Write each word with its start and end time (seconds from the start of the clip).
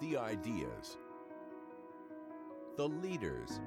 the 0.00 0.16
ideas, 0.16 0.96
the 2.76 2.88
leaders, 2.88 3.60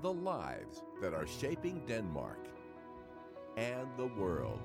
the 0.00 0.12
lives 0.12 0.82
that 1.02 1.12
are 1.12 1.26
shaping 1.26 1.82
Denmark 1.86 2.38
and 3.58 3.86
the 3.98 4.06
world. 4.06 4.60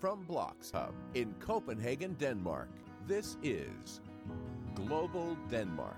From 0.00 0.24
BLOXHUB 0.26 0.92
in 1.14 1.32
Copenhagen, 1.34 2.16
Denmark, 2.18 2.68
this 3.06 3.36
is 3.42 4.00
Global 4.74 5.36
Denmark. 5.48 5.96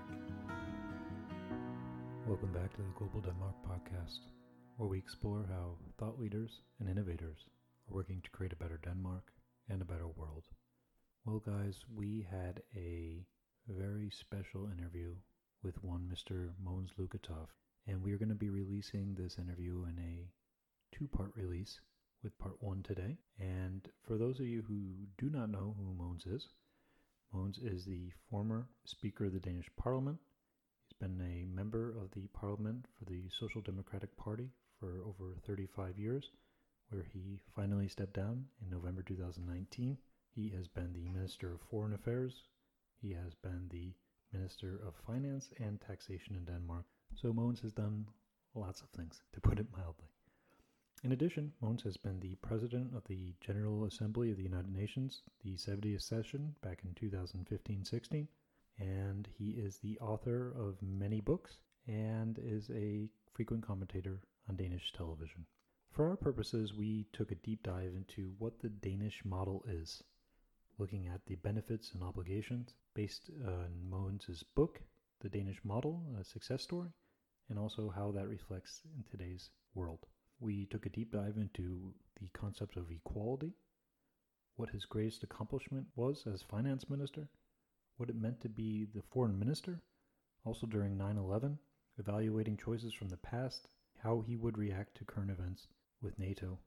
Welcome 2.27 2.51
back 2.51 2.71
to 2.75 2.81
the 2.81 2.93
Global 2.95 3.21
Denmark 3.21 3.55
podcast, 3.67 4.19
where 4.77 4.89
we 4.89 4.99
explore 4.99 5.45
how 5.49 5.77
thought 5.97 6.19
leaders 6.19 6.61
and 6.79 6.87
innovators 6.87 7.47
are 7.89 7.95
working 7.95 8.21
to 8.23 8.29
create 8.29 8.53
a 8.53 8.55
better 8.55 8.79
Denmark 8.83 9.31
and 9.67 9.81
a 9.81 9.85
better 9.85 10.07
world. 10.07 10.45
Well, 11.23 11.37
guys, 11.37 11.75
we 11.95 12.25
had 12.31 12.63
a 12.75 13.27
very 13.67 14.09
special 14.09 14.67
interview 14.71 15.13
with 15.61 15.83
one 15.83 16.11
Mr. 16.11 16.49
Mogens 16.65 16.95
Lykketoft, 16.99 17.53
and 17.85 18.01
we 18.01 18.11
are 18.11 18.17
going 18.17 18.29
to 18.29 18.35
be 18.35 18.49
releasing 18.49 19.13
this 19.13 19.37
interview 19.37 19.85
in 19.85 19.99
a 19.99 20.97
two 20.97 21.07
part 21.07 21.31
release 21.35 21.79
with 22.23 22.39
part 22.39 22.55
one 22.59 22.81
today. 22.81 23.19
And 23.39 23.87
for 24.01 24.17
those 24.17 24.39
of 24.39 24.47
you 24.47 24.63
who 24.63 24.95
do 25.19 25.29
not 25.29 25.51
know 25.51 25.75
who 25.77 25.93
Mogens 25.93 26.25
is, 26.35 26.47
Mogens 27.31 27.63
is 27.63 27.85
the 27.85 28.11
former 28.31 28.67
Speaker 28.85 29.25
of 29.25 29.33
the 29.33 29.39
Danish 29.39 29.69
Parliament. 29.77 30.17
He's 30.87 30.97
been 30.97 31.21
a 31.21 31.45
member 31.55 31.91
of 31.91 32.09
the 32.15 32.29
Parliament 32.33 32.87
for 32.97 33.05
the 33.05 33.29
Social 33.29 33.61
Democratic 33.61 34.17
Party 34.17 34.49
for 34.79 35.03
over 35.05 35.35
35 35.45 35.99
years, 35.99 36.31
where 36.89 37.05
he 37.13 37.39
finally 37.55 37.87
stepped 37.87 38.15
down 38.15 38.45
in 38.59 38.71
November 38.71 39.03
2019. 39.03 39.99
He 40.33 40.47
has 40.55 40.69
been 40.69 40.93
the 40.93 41.09
Minister 41.09 41.53
of 41.53 41.61
Foreign 41.61 41.93
Affairs. 41.93 42.47
He 43.01 43.11
has 43.11 43.33
been 43.33 43.67
the 43.67 43.93
Minister 44.31 44.79
of 44.87 44.95
Finance 44.95 45.49
and 45.59 45.81
Taxation 45.81 46.37
in 46.37 46.45
Denmark. 46.45 46.85
So 47.15 47.33
Mogens 47.33 47.61
has 47.63 47.73
done 47.73 48.07
lots 48.55 48.81
of 48.81 48.89
things, 48.91 49.21
to 49.33 49.41
put 49.41 49.59
it 49.59 49.71
mildly. 49.73 50.07
In 51.03 51.11
addition, 51.11 51.51
Mogens 51.61 51.83
has 51.83 51.97
been 51.97 52.21
the 52.21 52.35
President 52.35 52.95
of 52.95 53.03
the 53.05 53.35
General 53.41 53.83
Assembly 53.83 54.31
of 54.31 54.37
the 54.37 54.43
United 54.43 54.71
Nations, 54.71 55.21
the 55.43 55.55
70th 55.57 56.01
session 56.01 56.55
back 56.61 56.85
in 56.85 56.93
2015 56.93 57.83
16, 57.83 58.27
and 58.79 59.27
he 59.37 59.49
is 59.51 59.79
the 59.79 59.99
author 59.99 60.51
of 60.51 60.81
many 60.81 61.19
books 61.19 61.59
and 61.87 62.39
is 62.39 62.69
a 62.69 63.09
frequent 63.33 63.67
commentator 63.67 64.21
on 64.47 64.55
Danish 64.55 64.93
television. 64.93 65.45
For 65.89 66.07
our 66.07 66.15
purposes, 66.15 66.73
we 66.73 67.05
took 67.11 67.31
a 67.31 67.35
deep 67.43 67.63
dive 67.63 67.95
into 67.95 68.33
what 68.39 68.59
the 68.59 68.69
Danish 68.69 69.25
model 69.25 69.65
is, 69.67 70.01
looking 70.81 71.07
at 71.13 71.23
the 71.27 71.35
benefits 71.35 71.91
and 71.93 72.01
obligations 72.01 72.73
based 72.95 73.29
on 73.45 73.69
Mogens' 73.87 74.43
book, 74.55 74.81
The 75.19 75.29
Danish 75.29 75.59
Model, 75.63 76.03
a 76.19 76.23
success 76.23 76.63
story, 76.63 76.89
and 77.51 77.59
also 77.59 77.93
how 77.95 78.11
that 78.13 78.27
reflects 78.27 78.81
in 78.97 79.03
today's 79.03 79.51
world. 79.75 80.07
We 80.39 80.65
took 80.65 80.87
a 80.87 80.89
deep 80.89 81.11
dive 81.11 81.37
into 81.37 81.93
the 82.19 82.29
concept 82.33 82.77
of 82.77 82.89
equality, 82.89 83.53
what 84.55 84.71
his 84.71 84.85
greatest 84.85 85.21
accomplishment 85.21 85.85
was 85.95 86.25
as 86.25 86.41
finance 86.41 86.89
minister, 86.89 87.29
what 87.97 88.09
it 88.09 88.19
meant 88.19 88.41
to 88.41 88.49
be 88.49 88.87
the 88.91 89.03
foreign 89.13 89.37
minister, 89.37 89.83
also 90.45 90.65
during 90.65 90.97
9 90.97 91.15
11, 91.15 91.59
evaluating 91.99 92.57
choices 92.57 92.91
from 92.91 93.09
the 93.09 93.17
past, 93.17 93.67
how 93.99 94.21
he 94.21 94.35
would 94.35 94.57
react 94.57 94.97
to 94.97 95.05
current 95.05 95.29
events 95.29 95.67
with 96.01 96.17
NATO 96.17 96.57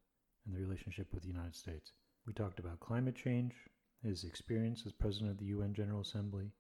and 0.47 0.55
the 0.55 0.61
relationship 0.61 1.13
with 1.13 1.25
the 1.25 1.31
United 1.31 1.57
States. 1.57 1.91
We 2.29 2.33
talked 2.33 2.61
about 2.61 2.79
climate 2.79 3.17
change, 3.17 3.55
his 4.05 4.25
experience 4.25 4.83
as 4.87 4.93
president 4.93 5.31
of 5.31 5.39
the 5.39 5.47
UN 5.47 5.75
General 5.75 6.01
Assembly, 6.01 6.53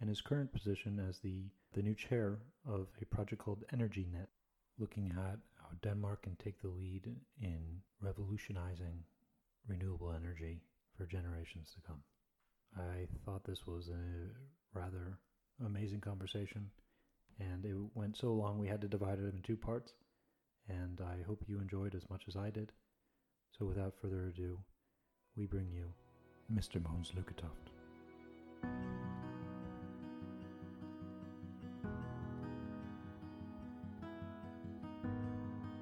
and 0.00 0.08
his 0.08 0.20
current 0.20 0.52
position 0.52 1.04
as 1.08 1.18
the, 1.18 1.44
the 1.74 1.82
new 1.82 1.94
chair 1.94 2.38
of 2.66 2.88
a 3.00 3.04
project 3.04 3.42
called 3.42 3.64
Energinet, 3.74 4.28
looking 4.78 5.12
at 5.16 5.38
how 5.60 5.68
Denmark 5.82 6.22
can 6.22 6.36
take 6.36 6.60
the 6.60 6.68
lead 6.68 7.14
in 7.42 7.60
revolutionizing 8.00 9.04
renewable 9.66 10.12
energy 10.12 10.62
for 10.96 11.04
generations 11.06 11.72
to 11.74 11.80
come. 11.86 12.02
I 12.76 13.06
thought 13.24 13.44
this 13.44 13.66
was 13.66 13.88
a 13.88 14.78
rather 14.78 15.18
amazing 15.64 16.00
conversation, 16.00 16.70
and 17.38 17.64
it 17.64 17.76
went 17.94 18.16
so 18.16 18.32
long 18.32 18.58
we 18.58 18.68
had 18.68 18.80
to 18.80 18.88
divide 18.88 19.18
it 19.18 19.34
in 19.34 19.42
two 19.42 19.56
parts. 19.56 19.92
And 20.68 21.00
I 21.00 21.22
hope 21.26 21.44
you 21.46 21.60
enjoyed 21.60 21.94
as 21.94 22.08
much 22.10 22.24
as 22.28 22.36
I 22.36 22.50
did. 22.50 22.72
So, 23.58 23.64
without 23.64 23.94
further 24.02 24.26
ado, 24.26 24.58
we 25.34 25.46
bring 25.46 25.70
you 25.70 25.86
Mr. 26.52 26.80
Mogens 26.80 27.12
Lykketoft. 27.14 27.68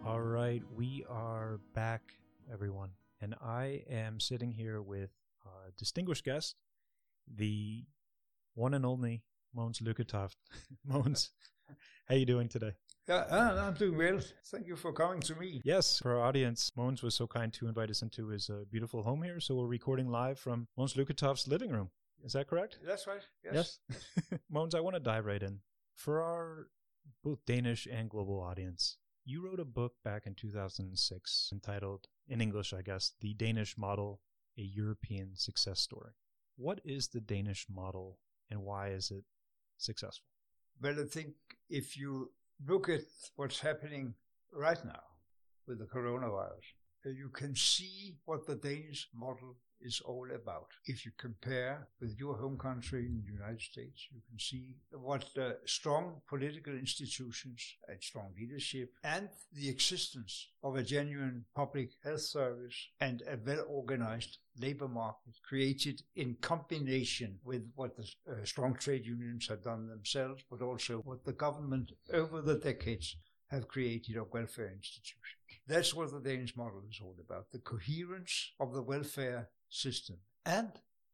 All 0.05 0.21
right, 0.21 0.63
we 0.77 1.05
are 1.09 1.61
back, 1.73 2.15
everyone, 2.53 2.91
and 3.21 3.35
I 3.41 3.85
am 3.89 4.19
sitting 4.19 4.51
here 4.53 4.83
with 4.83 5.11
a 5.45 5.71
distinguished 5.77 6.25
guest, 6.25 6.57
the 7.33 7.85
one 8.55 8.75
and 8.75 8.85
only 8.85 9.23
Mogens 9.57 9.81
Lykketoft. 9.81 10.37
Mogens, 10.89 11.31
how 12.07 12.15
are 12.15 12.19
you 12.19 12.27
doing 12.27 12.49
today? 12.49 12.73
Yeah, 13.09 13.25
uh, 13.31 13.67
I'm 13.69 13.75
doing 13.75 13.97
well. 13.97 14.19
Thank 14.47 14.67
you 14.67 14.75
for 14.75 14.93
coming 14.93 15.21
to 15.21 15.35
me. 15.37 15.61
Yes, 15.65 16.01
for 16.01 16.17
our 16.17 16.25
audience, 16.25 16.73
Mogens 16.77 17.03
was 17.03 17.15
so 17.15 17.27
kind 17.27 17.53
to 17.53 17.69
invite 17.69 17.91
us 17.91 18.03
into 18.03 18.29
his 18.29 18.51
uh, 18.51 18.65
beautiful 18.71 19.03
home 19.05 19.23
here, 19.23 19.39
so 19.39 19.55
we're 19.55 19.67
recording 19.67 20.09
live 20.09 20.39
from 20.39 20.67
Mogens 20.77 20.97
Lykketoft's 20.97 21.47
living 21.47 21.71
room. 21.71 21.91
Is 22.25 22.33
that 22.33 22.49
correct? 22.49 22.79
That's 22.85 23.07
right. 23.07 23.23
Yes. 23.45 23.79
yes. 23.89 24.41
Mogens, 24.53 24.75
I 24.75 24.81
want 24.81 24.97
to 24.97 25.01
dive 25.01 25.27
right 25.27 25.43
in. 25.43 25.61
For 25.95 26.21
our 26.21 26.69
both 27.23 27.39
Danish 27.47 27.87
and 27.87 28.11
global 28.11 28.41
audience, 28.41 28.97
you 29.25 29.45
wrote 29.45 29.61
a 29.61 29.65
book 29.65 29.95
back 30.05 30.27
in 30.27 30.35
2006 30.35 31.51
entitled, 31.53 32.07
in 32.29 32.41
English, 32.41 32.73
I 32.73 32.83
guess, 32.83 33.13
The 33.21 33.35
Danish 33.35 33.79
Model, 33.79 34.21
a 34.59 34.63
European 34.63 35.37
Success 35.37 35.81
Story. 35.81 36.13
What 36.57 36.81
is 36.85 37.09
the 37.09 37.21
Danish 37.21 37.67
model 37.69 38.19
and 38.51 38.63
why 38.63 38.89
is 38.89 39.11
it 39.11 39.25
successful? 39.77 40.27
Well, 40.81 41.01
I 41.01 41.05
think 41.05 41.35
if 41.69 41.97
you 41.97 42.31
look 42.67 42.89
at 42.89 43.03
what's 43.37 43.61
happening 43.61 44.15
right 44.53 44.83
now 44.85 45.03
with 45.67 45.79
the 45.79 45.85
coronavirus, 45.85 46.67
you 47.05 47.29
can 47.29 47.55
see 47.55 48.17
what 48.25 48.47
the 48.47 48.57
Danish 48.57 49.09
model 49.15 49.57
is 49.81 50.01
all 50.05 50.27
about. 50.35 50.69
If 50.87 51.05
you 51.05 51.13
compare 51.19 51.89
with 52.01 52.19
your 52.19 52.37
home 52.37 52.59
country 52.59 53.07
in 53.07 53.23
the 53.25 53.33
United 53.33 53.61
States, 53.61 54.09
you 54.13 54.21
can 54.29 54.39
see 54.39 54.77
what 54.91 55.25
strong 55.65 56.21
political 56.29 56.73
institutions 56.73 57.77
and 57.89 58.03
strong 58.03 58.33
leadership 58.39 58.91
and 59.05 59.29
the 59.53 59.69
existence 59.69 60.49
of 60.63 60.77
a 60.77 60.83
genuine 60.83 61.45
public 61.55 61.91
health 62.03 62.23
service 62.23 62.89
and 63.01 63.23
a 63.23 63.37
well-organized 63.45 64.39
labor 64.61 64.89
market 64.89 65.35
created 65.47 66.03
in 66.15 66.37
combination 66.41 67.39
with 67.45 67.71
what 67.75 67.97
the 67.97 68.09
uh, 68.31 68.45
strong 68.45 68.75
trade 68.75 69.05
unions 69.05 69.47
have 69.49 69.63
done 69.63 69.89
themselves, 69.89 70.43
but 70.51 70.63
also 70.63 70.99
what 71.05 71.25
the 71.25 71.33
government 71.33 71.93
over 72.13 72.41
the 72.41 72.59
decades 72.59 73.17
have 73.49 73.69
created 73.69 74.17
of 74.17 74.33
welfare 74.33 74.73
institutions. 74.73 75.21
That's 75.69 75.95
what 75.95 76.13
the 76.13 76.21
Danish 76.21 76.57
model 76.57 76.83
is 76.89 77.01
all 77.03 77.17
about. 77.21 77.51
The 77.53 77.59
coherence 77.59 78.53
of 78.61 78.73
the 78.73 78.83
welfare 78.83 79.49
system. 79.69 80.17
And 80.45 80.73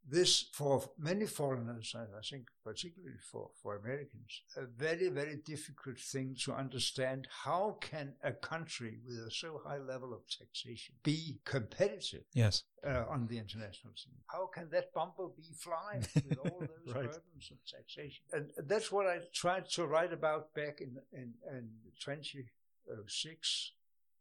this, 0.09 0.47
for 0.53 0.83
many 0.99 1.27
foreigners, 1.27 1.95
and 1.97 2.09
I 2.17 2.21
think 2.29 2.49
particularly 2.65 3.19
for, 3.31 3.51
for 3.63 3.77
Americans, 3.77 4.43
a 4.57 4.65
very, 4.65 5.09
very 5.09 5.37
difficult 5.37 5.99
thing 5.99 6.37
to 6.45 6.53
understand. 6.53 7.29
How 7.45 7.77
can 7.81 8.15
a 8.25 8.33
country 8.33 8.99
with 9.07 9.19
a 9.19 9.31
so 9.31 9.61
high 9.65 9.79
level 9.79 10.13
of 10.13 10.21
taxation 10.29 10.97
be 11.03 11.39
competitive 11.45 12.25
yes. 12.35 12.65
Uh, 12.85 13.05
on 13.09 13.29
the 13.29 13.39
international 13.39 13.93
scene? 13.95 14.15
How 14.27 14.47
can 14.47 14.69
that 14.71 14.93
bumblebee 14.93 15.55
fly 15.57 16.01
with 16.15 16.39
all 16.39 16.61
those 16.61 16.95
right. 16.95 17.05
burdens 17.05 17.51
of 17.53 17.59
taxation? 17.65 18.25
And 18.33 18.51
that's 18.67 18.91
what 18.91 19.07
I 19.07 19.19
tried 19.33 19.69
to 19.71 19.87
write 19.87 20.13
about 20.13 20.53
back 20.55 20.81
in, 20.81 20.97
in, 21.13 21.35
in 21.49 21.69
2006. 22.01 23.73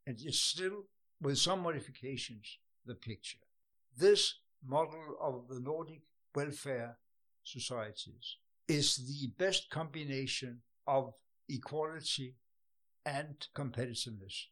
And 0.06 0.18
it's 0.22 0.40
still, 0.40 0.86
with 1.22 1.40
some 1.40 1.62
modifications, 1.62 2.60
the 2.86 2.96
picture. 2.96 3.38
This 3.98 4.36
model 4.66 5.18
of 5.22 5.48
the 5.48 5.60
Nordic 5.60 6.02
welfare 6.34 6.98
societies 7.44 8.38
is 8.68 8.96
the 8.96 9.28
best 9.38 9.70
combination 9.70 10.62
of 10.88 11.14
equality 11.50 12.36
and 13.06 13.48
competitiveness 13.56 14.46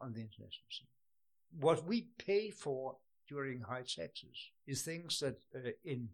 on 0.00 0.12
the 0.12 0.20
international 0.20 0.70
scene. 0.70 0.88
What 1.58 1.86
we 1.86 2.08
pay 2.18 2.50
for 2.50 2.96
during 3.28 3.60
high 3.60 3.82
taxes 3.82 4.50
is 4.66 4.82
things 4.82 5.20
that 5.20 5.38
uh, 5.54 5.70
in 5.84 6.08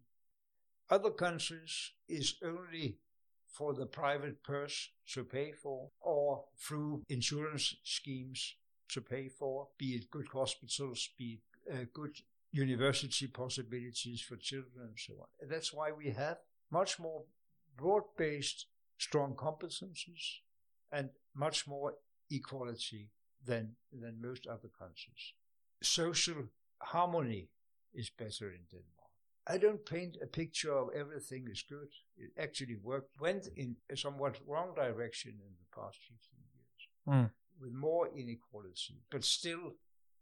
other 0.90 1.10
countries 1.10 1.92
is 2.08 2.34
only 2.44 2.98
for 3.46 3.74
the 3.74 3.86
private 3.86 4.42
purse 4.42 4.90
to 5.14 5.24
pay 5.24 5.52
for 5.52 5.88
or 6.00 6.44
through 6.56 7.02
insurance 7.08 7.74
schemes 7.82 8.54
to 8.90 9.00
pay 9.00 9.28
for, 9.28 9.68
be 9.78 9.94
it 9.94 10.10
good 10.10 10.28
hospitals, 10.32 11.08
be 11.18 11.40
it 11.66 11.74
uh, 11.74 11.84
good 11.92 12.16
university 12.52 13.26
possibilities 13.26 14.20
for 14.22 14.36
children 14.36 14.86
and 14.88 14.98
so 14.98 15.14
on. 15.20 15.26
And 15.40 15.50
that's 15.50 15.72
why 15.72 15.92
we 15.92 16.10
have 16.10 16.38
much 16.70 16.98
more 16.98 17.24
broad-based 17.76 18.66
strong 18.98 19.34
competences 19.34 20.40
and 20.90 21.10
much 21.34 21.66
more 21.66 21.94
equality 22.30 23.10
than, 23.44 23.76
than 23.92 24.20
most 24.20 24.46
other 24.46 24.68
countries. 24.78 25.34
Social 25.82 26.44
harmony 26.80 27.48
is 27.94 28.10
better 28.10 28.50
in 28.50 28.64
Denmark. 28.70 28.94
I 29.46 29.56
don't 29.56 29.84
paint 29.86 30.16
a 30.22 30.26
picture 30.26 30.72
of 30.76 30.88
everything 30.94 31.46
is 31.50 31.64
good. 31.68 31.88
It 32.16 32.32
actually 32.38 32.76
worked, 32.82 33.18
went 33.20 33.48
in 33.56 33.76
a 33.90 33.96
somewhat 33.96 34.38
wrong 34.46 34.74
direction 34.74 35.32
in 35.32 35.52
the 35.58 35.80
past 35.80 35.98
15 36.08 36.18
years 36.54 36.88
Mm. 37.06 37.30
with 37.58 37.72
more 37.72 38.08
inequality. 38.14 39.00
But 39.10 39.24
still, 39.24 39.76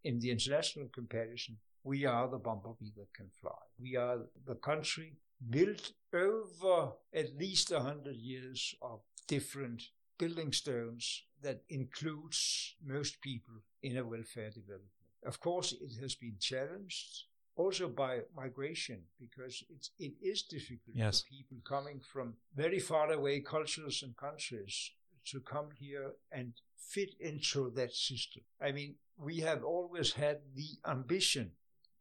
in 0.04 0.20
the 0.20 0.30
international 0.30 0.88
comparison, 0.88 1.58
we 1.86 2.04
are 2.04 2.26
the 2.28 2.38
bumblebee 2.38 2.90
that 2.96 3.12
can 3.14 3.30
fly. 3.40 3.62
We 3.80 3.96
are 3.96 4.18
the 4.44 4.56
country 4.56 5.12
built 5.50 5.92
over 6.12 6.92
at 7.14 7.36
least 7.38 7.70
100 7.70 8.16
years 8.16 8.74
of 8.82 9.00
different 9.28 9.82
building 10.18 10.52
stones 10.52 11.22
that 11.42 11.60
includes 11.68 12.74
most 12.84 13.20
people 13.20 13.54
in 13.82 13.96
a 13.98 14.04
welfare 14.04 14.50
development. 14.50 14.90
Of 15.24 15.38
course, 15.40 15.72
it 15.72 15.92
has 16.00 16.14
been 16.16 16.36
challenged 16.40 17.24
also 17.54 17.88
by 17.88 18.20
migration 18.34 19.02
because 19.20 19.62
it's, 19.70 19.90
it 19.98 20.14
is 20.20 20.42
difficult 20.42 20.96
Yes. 20.96 21.20
for 21.22 21.28
people 21.28 21.58
coming 21.64 22.00
from 22.00 22.34
very 22.56 22.80
far 22.80 23.12
away 23.12 23.40
cultures 23.40 24.02
and 24.02 24.16
countries 24.16 24.90
to 25.26 25.40
come 25.40 25.68
here 25.78 26.12
and 26.32 26.52
fit 26.76 27.14
into 27.20 27.70
that 27.76 27.92
system. 27.94 28.42
I 28.60 28.72
mean, 28.72 28.96
we 29.18 29.40
have 29.40 29.62
always 29.64 30.12
had 30.14 30.38
the 30.54 30.68
ambition 30.90 31.52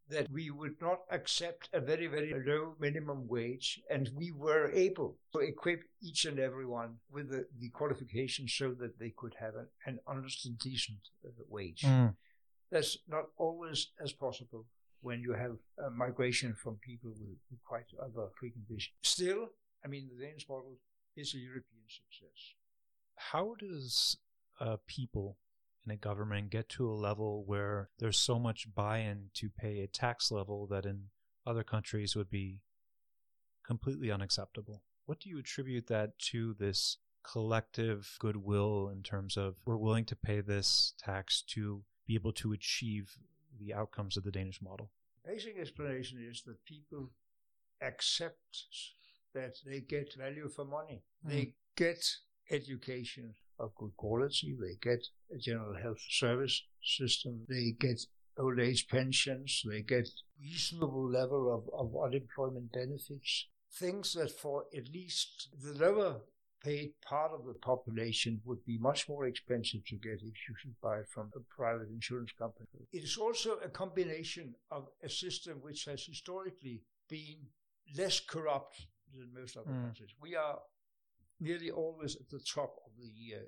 that 0.10 0.30
we 0.32 0.52
would 0.52 0.80
not 0.82 1.00
accept 1.10 1.70
a 1.74 1.80
very, 1.80 2.08
very 2.08 2.34
low 2.46 2.76
minimum 2.80 3.28
wage, 3.28 3.82
and 3.90 4.10
we 4.16 4.32
were 4.32 4.72
able 4.72 5.18
to 5.34 5.40
equip 5.40 5.84
each 6.02 6.26
and 6.26 6.40
every 6.40 6.66
one 6.66 6.96
with 7.12 7.30
the, 7.30 7.46
the 7.60 7.70
qualifications 7.70 8.54
so 8.54 8.74
that 8.74 9.00
they 9.00 9.14
could 9.18 9.36
have 9.40 9.56
an, 9.56 9.68
an 9.86 10.00
honest 10.06 10.46
and 10.46 10.58
decent 10.60 11.00
uh, 11.26 11.30
wage. 11.50 11.82
Mm. 11.82 12.16
That's 12.72 12.98
not 13.08 13.26
always 13.38 13.88
as 14.04 14.12
possible 14.12 14.66
when 15.02 15.22
you 15.22 15.34
have 15.34 15.58
migration 15.96 16.56
from 16.56 16.78
people 16.78 17.12
with, 17.12 17.38
with 17.52 17.64
quite 17.64 17.86
other 18.02 18.28
preconditions. 18.42 18.94
Still, 19.04 19.50
I 19.84 19.88
mean, 19.88 20.10
the 20.12 20.26
Danish 20.26 20.48
model 20.50 20.80
is 21.16 21.34
a 21.34 21.38
European 21.38 21.84
success. 21.88 22.54
How 23.16 23.56
does 23.60 24.18
uh, 24.60 24.78
people 24.88 25.38
in 25.86 25.92
a 25.92 25.96
government 25.96 26.50
get 26.50 26.70
to 26.70 26.90
a 26.90 26.94
level 26.94 27.44
where 27.46 27.90
there's 28.00 28.18
so 28.18 28.40
much 28.40 28.74
buy-in 28.74 29.30
to 29.36 29.50
pay 29.50 29.82
a 29.82 29.88
tax 29.88 30.32
level 30.32 30.68
that 30.68 30.86
in 30.86 31.06
other 31.46 31.64
countries 31.64 32.16
would 32.16 32.30
be 32.30 32.62
completely 33.66 34.12
unacceptable? 34.12 34.82
What 35.06 35.20
do 35.20 35.30
you 35.30 35.40
attribute 35.40 35.88
that 35.88 36.18
to 36.32 36.56
this 36.60 36.98
collective 37.24 38.16
goodwill 38.20 38.90
in 38.92 39.04
terms 39.04 39.38
of 39.38 39.58
we're 39.66 39.78
willing 39.78 40.06
to 40.06 40.16
pay 40.16 40.42
this 40.42 40.94
tax 41.00 41.42
to 41.50 41.84
be 42.08 42.16
able 42.16 42.34
to 42.34 42.54
achieve 42.54 43.18
the 43.60 43.74
outcomes 43.74 44.18
of 44.18 44.24
the 44.24 44.32
Danish 44.32 44.62
model? 44.62 44.92
Basic 45.26 45.58
explanation 45.58 46.20
is 46.22 46.44
that 46.46 46.64
people 46.66 47.10
accept 47.82 48.66
that 49.34 49.56
they 49.66 49.80
get 49.82 50.14
value 50.16 50.50
for 50.50 50.66
money. 50.66 51.04
They 51.24 51.42
hmm. 51.42 51.50
get 51.76 52.06
education 52.52 53.34
of 53.60 53.74
good 53.76 53.96
quality. 53.98 54.56
They 54.60 54.76
get 54.82 55.04
a 55.34 55.38
general 55.38 55.76
health 55.82 56.00
service 56.10 56.64
system. 56.84 57.46
They 57.48 57.74
get 57.80 58.02
old 58.38 58.60
age 58.60 58.88
pensions. 58.88 59.62
They 59.70 59.82
get 59.82 60.08
reasonable 60.42 61.10
level 61.10 61.54
of, 61.54 61.64
of 61.80 61.96
unemployment 62.04 62.72
benefits. 62.74 63.48
Things 63.80 64.14
that 64.14 64.32
for 64.32 64.66
at 64.76 64.88
least 64.94 65.50
the 65.62 65.74
lower 65.74 66.22
paid 66.64 66.94
part 67.08 67.32
of 67.32 67.46
the 67.46 67.54
population 67.54 68.42
would 68.46 68.64
be 68.66 68.78
much 68.80 69.08
more 69.08 69.28
expensive 69.28 69.86
to 69.86 69.96
get 69.98 70.14
if 70.16 70.34
you 70.48 70.56
should 70.58 70.74
buy 70.82 71.00
it 71.00 71.08
from 71.14 71.30
a 71.36 71.40
private 71.56 71.90
insurance 71.90 72.32
company. 72.38 72.68
It 72.92 73.04
is 73.04 73.18
also 73.18 73.58
a 73.64 73.70
combination 73.70 74.56
of 74.72 74.88
a 75.04 75.10
system 75.10 75.60
which 75.62 75.86
has 75.86 76.04
historically 76.06 76.82
been 77.10 77.38
less 77.98 78.20
corrupt 78.20 78.88
than 79.14 79.32
most 79.34 79.58
other 79.58 79.70
Mm. 79.72 79.84
countries. 79.86 80.10
We 80.20 80.36
are 80.36 80.60
nearly 81.40 81.72
always 81.72 82.16
at 82.16 82.30
the 82.30 82.40
top 82.40 82.76
of 82.86 82.92
the 82.98 83.36
uh, 83.36 83.40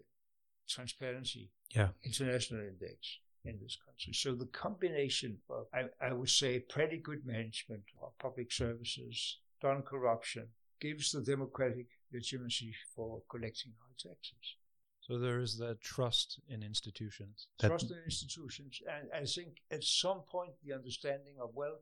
transparency 0.68 1.52
Yeah. 1.74 1.90
international 2.04 2.62
index 2.62 3.20
in 3.46 3.58
this 3.62 3.78
country. 3.86 4.14
So 4.14 4.36
the 4.36 4.48
combination 4.48 5.38
of, 5.50 5.68
I, 5.74 5.86
I 6.02 6.14
would 6.14 6.30
say, 6.30 6.60
pretty 6.60 6.98
good 6.98 7.26
management 7.26 7.84
of 8.02 8.18
public 8.20 8.52
services, 8.52 9.38
non-corruption, 9.64 10.48
gives 10.80 11.12
the 11.12 11.22
democratic 11.22 11.88
legitimacy 12.14 12.76
for 12.96 13.22
collecting 13.30 13.74
high 13.80 14.10
taxes. 14.10 14.56
So 15.02 15.18
there 15.18 15.40
is 15.40 15.58
that 15.60 15.80
trust 15.80 16.40
in 16.50 16.62
institutions. 16.62 17.48
Trust 17.60 17.92
in 17.92 17.98
institutions, 18.04 18.82
and 18.94 19.08
I 19.14 19.26
think 19.26 19.62
at 19.72 19.84
some 19.84 20.22
point 20.30 20.52
the 20.66 20.74
understanding 20.74 21.36
of, 21.42 21.52
well, 21.54 21.78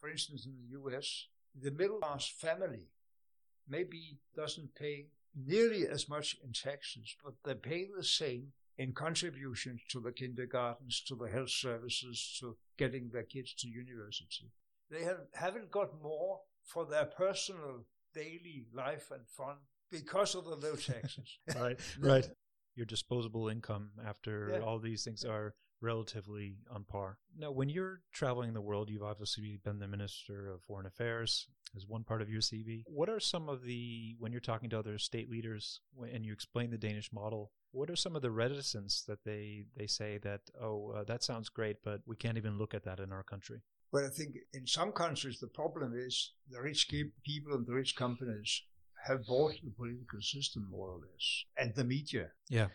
for 0.00 0.08
instance, 0.08 0.46
in 0.46 0.54
the 0.62 0.78
US, 0.78 1.26
the 1.60 1.72
middle 1.72 1.98
class 1.98 2.28
family 2.28 2.86
maybe 3.68 4.18
doesn't 4.36 4.72
pay 4.76 5.06
nearly 5.36 5.86
as 5.86 6.08
much 6.08 6.36
in 6.44 6.52
taxes, 6.52 7.16
but 7.24 7.34
they 7.44 7.54
pay 7.54 7.86
the 7.96 8.04
same 8.04 8.52
in 8.78 8.92
contributions 8.92 9.80
to 9.90 10.00
the 10.00 10.12
kindergartens, 10.12 11.00
to 11.06 11.14
the 11.14 11.28
health 11.28 11.50
services, 11.50 12.36
to 12.40 12.56
getting 12.76 13.08
their 13.12 13.22
kids 13.22 13.54
to 13.54 13.68
university. 13.68 14.50
They 14.90 15.02
have, 15.04 15.20
haven't 15.34 15.70
got 15.70 16.02
more 16.02 16.40
for 16.64 16.84
their 16.86 17.04
personal 17.06 17.84
daily 18.14 18.66
life 18.74 19.10
and 19.10 19.26
fun 19.28 19.56
because 19.90 20.34
of 20.34 20.44
the 20.44 20.56
low 20.56 20.76
taxes. 20.76 21.38
right 21.56 21.78
right 22.00 22.28
your 22.74 22.86
disposable 22.86 23.48
income 23.48 23.90
after 24.04 24.50
Yeah. 24.54 24.60
all 24.60 24.78
these 24.80 25.04
things 25.04 25.24
are 25.24 25.54
relatively 25.84 26.56
on 26.74 26.84
par. 26.84 27.18
Now 27.36 27.50
when 27.52 27.68
you're 27.68 28.00
traveling 28.12 28.52
the 28.54 28.60
world 28.60 28.88
you've 28.90 29.02
obviously 29.02 29.60
been 29.64 29.78
the 29.78 29.88
minister 29.88 30.50
of 30.52 30.62
foreign 30.62 30.86
affairs 30.86 31.46
as 31.76 31.86
one 31.86 32.04
part 32.04 32.22
of 32.22 32.30
your 32.30 32.40
cv 32.40 32.82
what 32.86 33.08
are 33.08 33.18
some 33.20 33.48
of 33.48 33.62
the 33.64 34.14
when 34.20 34.30
you're 34.32 34.40
talking 34.40 34.70
to 34.70 34.78
other 34.78 34.96
state 34.98 35.28
leaders 35.28 35.80
and 36.12 36.24
you 36.24 36.32
explain 36.32 36.70
the 36.70 36.78
danish 36.78 37.10
model 37.12 37.50
what 37.72 37.90
are 37.90 37.96
some 37.96 38.14
of 38.14 38.22
the 38.22 38.30
reticence 38.30 39.02
that 39.08 39.24
they 39.24 39.64
they 39.76 39.86
say 39.86 40.18
that 40.22 40.40
oh 40.62 40.92
uh, 40.96 41.04
that 41.04 41.22
sounds 41.24 41.48
great 41.48 41.76
but 41.82 42.00
we 42.06 42.14
can't 42.16 42.38
even 42.38 42.58
look 42.58 42.74
at 42.74 42.84
that 42.84 43.00
in 43.00 43.10
our 43.12 43.24
country 43.24 43.60
But 43.92 44.04
I 44.04 44.10
think 44.18 44.30
in 44.52 44.66
some 44.66 44.92
countries 44.92 45.38
the 45.40 45.48
problem 45.60 45.90
is 46.08 46.14
the 46.48 46.60
rich 46.60 46.88
people 46.88 47.52
and 47.56 47.66
the 47.66 47.74
rich 47.74 47.94
companies 47.96 48.62
have 49.08 49.26
bought 49.26 49.54
the 49.62 49.70
political 49.80 50.20
system 50.20 50.62
more 50.70 50.88
or 50.94 50.98
less, 51.06 51.26
and 51.60 51.74
the 51.74 51.84
media. 51.84 52.26
yeah. 52.48 52.68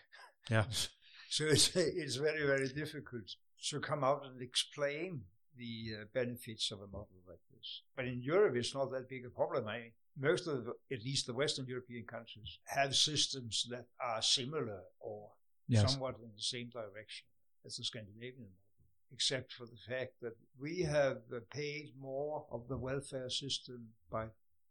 Yeah 0.50 0.64
So 1.30 1.44
it's, 1.44 1.74
it's 1.76 2.16
very, 2.16 2.44
very 2.44 2.68
difficult 2.68 3.36
to 3.70 3.80
come 3.80 4.04
out 4.04 4.26
and 4.26 4.42
explain 4.42 5.22
the 5.56 6.00
uh, 6.00 6.04
benefits 6.12 6.70
of 6.72 6.80
a 6.80 6.86
model 6.86 7.20
like 7.26 7.38
this. 7.54 7.82
But 7.96 8.06
in 8.06 8.20
Europe, 8.20 8.56
it's 8.56 8.74
not 8.74 8.90
that 8.90 9.08
big 9.08 9.24
a 9.24 9.30
problem. 9.30 9.68
I 9.68 9.78
mean, 9.78 9.92
most 10.18 10.48
of, 10.48 10.64
the, 10.64 10.72
at 10.92 11.04
least 11.04 11.26
the 11.26 11.34
Western 11.34 11.66
European 11.66 12.04
countries, 12.04 12.58
have 12.64 12.94
systems 12.94 13.66
that 13.70 13.86
are 14.00 14.20
similar 14.20 14.80
or 14.98 15.30
yes 15.68 15.92
somewhat 15.92 16.16
in 16.22 16.30
the 16.34 16.42
same 16.42 16.68
direction 16.68 17.26
as 17.64 17.76
the 17.76 17.84
Scandinavian 17.84 18.48
model, 18.48 18.90
except 19.12 19.52
for 19.52 19.66
the 19.66 19.80
fact 19.88 20.14
that 20.20 20.36
we 20.60 20.80
have 20.80 21.18
uh, 21.32 21.38
paid 21.52 21.92
more 22.00 22.44
of 22.50 22.66
the 22.68 22.76
welfare 22.76 23.30
system 23.30 23.88
by 24.10 24.26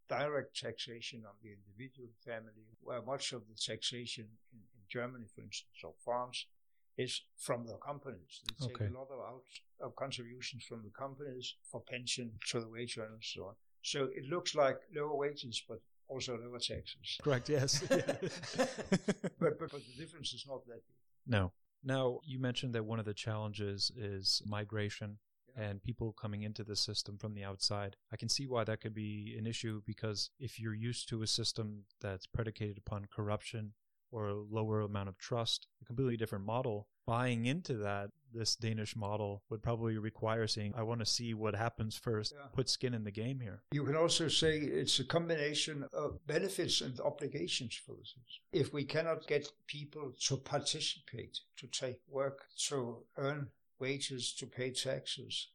direct 0.09 0.59
taxation 0.59 1.23
on 1.25 1.35
the 1.41 1.51
individual 1.53 2.09
family, 2.25 2.67
where 2.81 3.01
much 3.03 3.31
of 3.31 3.43
the 3.47 3.55
taxation 3.55 4.25
in, 4.51 4.59
in 4.59 4.63
Germany, 4.89 5.25
for 5.33 5.41
instance, 5.41 5.77
or 5.83 5.93
France, 6.03 6.45
is 6.97 7.21
from 7.37 7.65
the 7.65 7.75
companies. 7.75 8.41
They 8.45 8.67
take 8.67 8.75
Okay. 8.81 8.87
a 8.93 8.97
lot 8.97 9.07
of 9.11 9.19
out 9.19 9.43
of 9.81 9.95
contributions 9.95 10.65
from 10.65 10.83
the 10.83 10.89
companies 10.89 11.55
for 11.71 11.81
pension 11.81 12.31
to 12.49 12.59
the 12.59 12.67
wage 12.67 12.97
earners 12.97 13.11
and 13.13 13.23
so 13.23 13.45
on. 13.45 13.55
So 13.81 14.09
it 14.13 14.25
looks 14.29 14.55
like 14.55 14.77
lower 14.93 15.15
wages, 15.15 15.63
but 15.67 15.79
also 16.09 16.37
lower 16.37 16.59
taxes. 16.59 17.17
correct 17.23 17.47
yes 17.49 17.81
But, 19.39 19.57
but, 19.59 19.71
but 19.71 19.71
the 19.71 19.95
difference 19.97 20.33
is 20.33 20.45
not 20.47 20.65
that 20.67 20.73
big. 20.85 20.95
No. 21.27 21.51
Now, 21.83 22.19
you 22.25 22.39
mentioned 22.39 22.73
that 22.75 22.83
one 22.85 22.99
of 22.99 23.05
the 23.05 23.13
challenges 23.13 23.91
is 23.95 24.41
migration 24.45 25.19
and 25.55 25.81
people 25.81 26.11
coming 26.13 26.43
into 26.43 26.63
the 26.63 26.75
system 26.75 27.17
from 27.17 27.33
the 27.33 27.43
outside. 27.43 27.95
I 28.11 28.17
can 28.17 28.29
see 28.29 28.47
why 28.47 28.63
that 28.65 28.81
could 28.81 28.93
be 28.93 29.35
an 29.37 29.45
issue 29.47 29.81
because 29.85 30.29
if 30.39 30.59
you're 30.59 30.73
used 30.73 31.07
to 31.09 31.21
a 31.21 31.27
system 31.27 31.83
that's 32.01 32.27
predicated 32.27 32.77
upon 32.77 33.05
corruption 33.05 33.73
or 34.11 34.27
a 34.27 34.35
lower 34.35 34.81
amount 34.81 35.09
of 35.09 35.17
trust, 35.17 35.67
a 35.81 35.85
completely 35.85 36.17
different 36.17 36.45
model, 36.45 36.87
buying 37.05 37.45
into 37.45 37.73
that, 37.75 38.09
this 38.33 38.55
Danish 38.55 38.95
model 38.95 39.43
would 39.49 39.61
probably 39.63 39.97
require 39.97 40.45
saying, 40.47 40.73
I 40.75 40.83
want 40.83 40.99
to 40.99 41.05
see 41.05 41.33
what 41.33 41.55
happens 41.55 41.95
first, 41.97 42.33
Yeah. 42.35 42.47
put 42.53 42.69
skin 42.69 42.93
in 42.93 43.03
the 43.03 43.11
game 43.11 43.39
here. 43.39 43.63
You 43.71 43.83
can 43.83 43.95
also 43.95 44.27
say 44.27 44.57
it's 44.59 44.99
a 44.99 45.03
combination 45.03 45.85
of 45.93 46.25
benefits 46.27 46.81
and 46.81 46.99
obligations 46.99 47.75
for 47.75 47.95
system. 48.03 48.21
If 48.51 48.71
we 48.73 48.83
cannot 48.85 49.25
get 49.27 49.51
people 49.65 50.13
to 50.27 50.37
participate, 50.37 51.39
to 51.57 51.67
take 51.67 51.99
work, 52.07 52.45
to 52.67 53.03
earn 53.17 53.49
wages, 53.79 54.33
to 54.35 54.45
pay 54.45 54.71
taxes, 54.71 55.47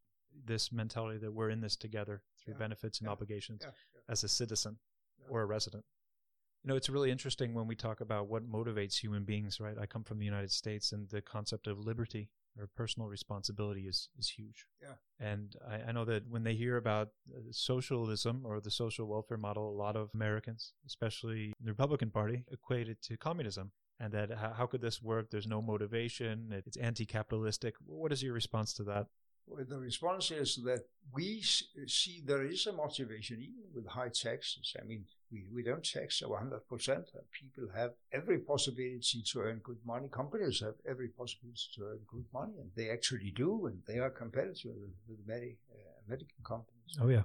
this 0.45 0.73
mentality 0.73 1.19
that 1.21 1.33
we're 1.33 1.51
in 1.51 1.61
this 1.61 1.77
together 1.77 2.23
through 2.39 2.55
Yeah, 2.55 2.59
benefits 2.59 2.99
and 2.99 3.07
yeah, 3.07 3.13
obligations 3.13 3.63
as 4.09 4.25
a 4.25 4.29
citizen 4.29 4.79
or 5.29 5.43
a 5.43 5.47
resident. 5.47 5.85
You 6.65 6.71
know, 6.71 6.77
it's 6.77 6.89
really 6.89 7.11
interesting 7.11 7.53
when 7.53 7.67
we 7.67 7.77
talk 7.77 8.01
about 8.01 8.29
what 8.29 8.51
motivates 8.51 8.97
human 8.97 9.25
beings, 9.25 9.61
right? 9.61 9.77
I 9.79 9.85
come 9.85 10.03
from 10.03 10.19
the 10.19 10.25
United 10.25 10.51
States 10.51 10.93
and 10.93 11.07
the 11.11 11.21
concept 11.21 11.67
of 11.67 11.79
liberty 11.79 12.31
or 12.59 12.71
personal 12.75 13.07
responsibility 13.07 13.83
is, 13.83 14.09
is 14.19 14.31
huge. 14.31 14.65
Yeah. 14.81 14.95
And 15.21 15.55
I, 15.69 15.91
I 15.91 15.93
know 15.93 16.07
that 16.07 16.27
when 16.27 16.43
they 16.43 16.55
hear 16.55 16.79
about 16.79 17.09
uh, 17.31 17.41
socialism 17.51 18.47
or 18.47 18.63
the 18.63 18.71
social 18.71 19.07
welfare 19.07 19.37
model, 19.37 19.69
a 19.69 19.77
lot 19.77 19.95
of 19.95 20.09
Americans, 20.15 20.73
especially 20.87 21.53
the 21.61 21.71
Republican 21.71 22.11
Party, 22.11 22.45
equate 22.51 22.89
it 22.89 23.03
to 23.03 23.19
communism. 23.19 23.73
And 24.01 24.13
that 24.15 24.31
how, 24.31 24.55
how 24.57 24.67
could 24.67 24.81
this 24.81 25.03
work? 25.03 25.31
There's 25.31 25.47
no 25.47 25.61
motivation. 25.61 26.63
It's 26.67 26.79
anti-capitalistic. 26.79 27.75
What 27.85 28.11
is 28.11 28.23
your 28.23 28.33
response 28.33 28.73
to 28.75 28.85
that? 28.85 29.09
Well, 29.47 29.65
the 29.69 29.79
response 29.79 30.31
is 30.31 30.57
that 30.65 30.85
we 31.13 31.43
see 31.43 32.23
there 32.25 32.45
is 32.45 32.67
a 32.67 32.73
motivation 32.73 33.43
even 33.43 33.65
with 33.75 33.87
high 33.87 34.09
taxes. 34.09 34.75
I 34.81 34.85
mean, 34.85 35.05
we, 35.31 35.45
we 35.53 35.63
don't 35.63 35.85
tax 35.85 36.23
100%. 36.23 36.61
People 37.31 37.69
have 37.75 37.93
every 38.13 38.39
possibility 38.39 39.23
to 39.33 39.41
earn 39.41 39.61
good 39.63 39.79
money. 39.85 40.09
Companies 40.09 40.61
have 40.61 40.75
every 40.89 41.09
possibility 41.09 41.61
to 41.77 41.85
earn 41.85 42.01
good 42.07 42.25
money, 42.33 42.55
and 42.59 42.71
they 42.75 42.91
actually 42.91 43.33
do, 43.37 43.67
and 43.67 43.83
they 43.87 43.99
are 43.99 44.11
competitive 44.11 44.73
with, 44.81 44.95
with 45.09 45.19
many 45.27 45.57
uh, 45.71 46.05
American 46.07 46.43
companies. 46.45 46.99
Oh 47.01 47.09
yeah. 47.09 47.23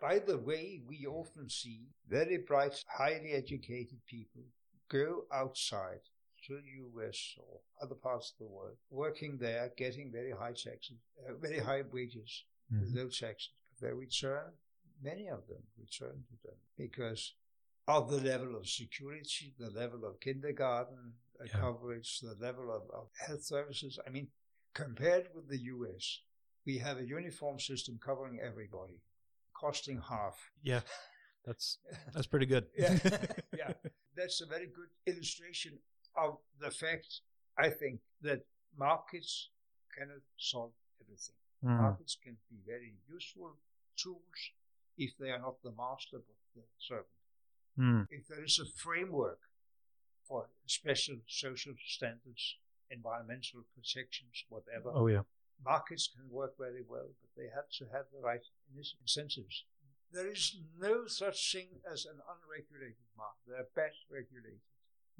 By 0.00 0.20
the 0.20 0.38
way, 0.38 0.82
we 0.86 1.06
often 1.06 1.50
see 1.50 1.88
very 2.08 2.38
bright, 2.38 2.84
highly 2.86 3.32
educated 3.32 3.98
people 4.06 4.42
go 4.88 5.24
outside 5.32 6.00
to 6.46 6.54
the 6.54 7.00
US 7.00 7.34
or 7.38 7.60
other 7.82 7.94
parts 7.94 8.32
of 8.32 8.38
the 8.46 8.52
world, 8.52 8.76
working 8.90 9.38
there, 9.38 9.72
getting 9.76 10.10
very 10.12 10.32
high 10.32 10.52
taxes, 10.52 10.96
uh, 11.28 11.34
very 11.40 11.58
high 11.58 11.82
wages, 11.92 12.44
with 12.70 12.94
low 12.94 13.08
taxes. 13.08 13.50
But 13.80 13.88
they 13.88 13.92
return, 13.94 14.52
many 15.02 15.28
of 15.28 15.46
them 15.48 15.62
return 15.78 16.24
to 16.28 16.36
them 16.48 16.56
because 16.76 17.34
of 17.88 18.10
the 18.10 18.18
level 18.20 18.56
of 18.56 18.66
security, 18.68 19.54
the 19.58 19.70
level 19.70 20.04
of 20.04 20.20
kindergarten 20.20 21.12
uh, 21.40 21.44
Yeah. 21.44 21.60
coverage, 21.60 22.20
the 22.20 22.34
level 22.40 22.70
of, 22.70 22.82
of 22.90 23.08
health 23.26 23.44
services. 23.44 23.98
I 24.06 24.10
mean, 24.10 24.28
compared 24.74 25.28
with 25.34 25.48
the 25.48 25.58
US, 25.74 26.20
we 26.64 26.78
have 26.78 26.98
a 26.98 27.06
uniform 27.06 27.58
system 27.60 27.98
covering 28.04 28.40
everybody, 28.40 28.98
costing 29.54 30.00
half. 30.00 30.36
Yeah. 30.62 30.80
That's 31.44 31.78
that's 32.12 32.26
pretty 32.26 32.46
good. 32.46 32.66
Yeah, 32.76 32.98
yeah. 33.56 33.72
That's 34.16 34.40
a 34.40 34.46
very 34.46 34.66
good 34.66 34.90
illustration 35.06 35.78
of 36.16 36.38
the 36.60 36.70
fact, 36.70 37.20
I 37.58 37.70
think, 37.70 38.00
that 38.22 38.40
markets 38.76 39.50
cannot 39.96 40.22
solve 40.36 40.72
everything. 41.00 41.34
Mm. 41.64 41.80
Markets 41.80 42.16
can 42.22 42.36
be 42.50 42.56
very 42.66 42.94
useful 43.08 43.56
tools 43.96 44.38
if 44.98 45.16
they 45.18 45.30
are 45.30 45.38
not 45.38 45.62
the 45.62 45.70
master 45.70 46.18
but 46.18 46.36
the 46.54 46.62
servant. 46.78 47.06
Mm. 47.78 48.06
If 48.10 48.28
there 48.28 48.44
is 48.44 48.58
a 48.58 48.66
framework 48.78 49.40
for 50.28 50.48
special 50.66 51.16
social 51.26 51.74
standards, 51.86 52.56
environmental 52.90 53.64
protections, 53.74 54.44
whatever, 54.48 54.90
Oh 54.94 55.06
yeah. 55.06 55.22
markets 55.64 56.08
can 56.14 56.30
work 56.30 56.54
very 56.58 56.82
well, 56.86 57.08
but 57.20 57.30
they 57.36 57.48
have 57.54 57.68
to 57.78 57.84
have 57.92 58.06
the 58.12 58.20
right 58.20 58.44
incentives. 58.76 59.64
There 60.12 60.30
is 60.30 60.56
no 60.78 61.06
such 61.06 61.52
thing 61.52 61.68
as 61.90 62.06
an 62.06 62.18
unregulated 62.32 63.04
market. 63.16 63.42
They 63.48 63.54
are 63.56 63.68
best 63.74 63.98
regulated 64.10 64.60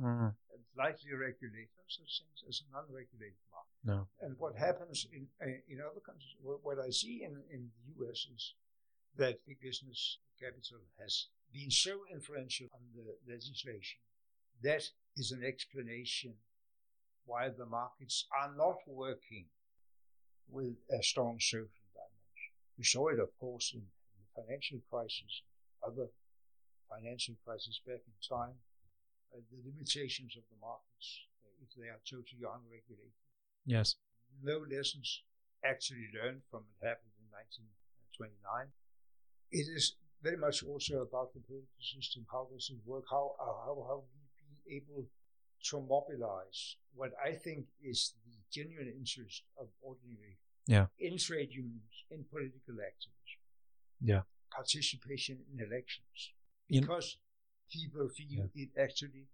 Mm. 0.01 0.35
and 0.53 0.63
lightly 0.77 1.13
regulated. 1.13 1.73
Such 1.89 2.21
things 2.21 2.43
as 2.49 2.63
an 2.67 2.75
unregulated 2.75 3.39
market. 3.49 3.81
No. 3.85 4.09
And 4.21 4.35
what 4.39 4.57
happens 4.57 5.07
in 5.13 5.29
uh, 5.41 5.63
in 5.69 5.79
other 5.81 6.01
countries, 6.01 6.35
what, 6.43 6.65
what 6.65 6.79
I 6.79 6.91
see 6.91 7.23
in, 7.23 7.39
in 7.53 7.71
the 7.71 8.05
US 8.05 8.27
is 8.35 8.55
that 9.17 9.39
big 9.47 9.61
business 9.61 10.19
capital 10.39 10.83
has 11.01 11.29
been 11.53 11.71
so 11.71 12.03
influential 12.13 12.67
on 12.75 12.83
the 12.95 13.33
legislation. 13.33 13.99
That 14.63 14.83
is 15.17 15.33
an 15.33 15.45
explanation 15.45 16.35
why 17.25 17.49
the 17.49 17.67
markets 17.67 18.27
are 18.41 18.53
not 18.57 18.79
working 18.87 19.47
with 20.49 20.75
a 20.91 21.03
strong 21.03 21.39
social 21.41 21.87
dimension. 21.93 22.53
We 22.79 22.85
saw 22.85 23.09
it, 23.09 23.19
of 23.19 23.31
course, 23.39 23.73
in, 23.75 23.81
in 23.81 24.17
the 24.23 24.43
financial 24.43 24.79
crisis, 24.91 25.43
other 25.85 26.07
financial 26.89 27.35
crises 27.45 27.81
back 27.87 28.01
in 28.07 28.15
time, 28.37 28.55
uh, 29.37 29.41
the 29.53 29.61
limitations 29.69 30.33
of 30.37 30.45
the 30.51 30.57
markets 30.61 31.09
uh, 31.45 31.53
if 31.65 31.69
they 31.77 31.89
are 31.89 32.01
totally 32.09 32.41
unregulated 32.57 33.13
Yes. 33.67 33.97
no 34.43 34.65
lessons 34.71 35.23
actually 35.65 36.09
learned 36.17 36.43
from 36.51 36.63
what 36.79 36.89
happened 36.89 37.13
in 37.19 37.27
1929. 37.33 38.73
It 39.51 39.67
is 39.79 39.97
very 40.23 40.37
much 40.37 40.63
also 40.63 41.03
about 41.03 41.33
the 41.35 41.41
political 41.41 41.83
system. 41.83 42.27
How 42.31 42.47
does 42.53 42.71
it 42.71 42.79
work? 42.87 43.05
How 43.11 43.35
how 43.39 43.75
how 43.89 43.99
we 44.07 44.23
be 44.65 44.77
able 44.79 45.05
to 45.71 45.77
mobilize 45.81 46.77
what 46.95 47.13
I 47.23 47.33
think 47.35 47.67
is 47.83 48.15
the 48.25 48.37
genuine 48.51 48.89
interest 49.01 49.43
of 49.61 49.67
ordinary 49.83 50.39
Yeah. 50.67 50.87
in 50.99 51.19
trade 51.19 51.51
unions, 51.53 51.95
in 52.11 52.25
political 52.25 52.77
activism, 52.91 53.41
Yeah. 54.01 54.23
participation 54.51 55.45
in 55.53 55.61
elections, 55.61 56.19
In- 56.69 56.81
because 56.83 57.19
people 57.73 58.09
feel 58.09 58.49
it 58.55 58.71
actually 58.81 59.27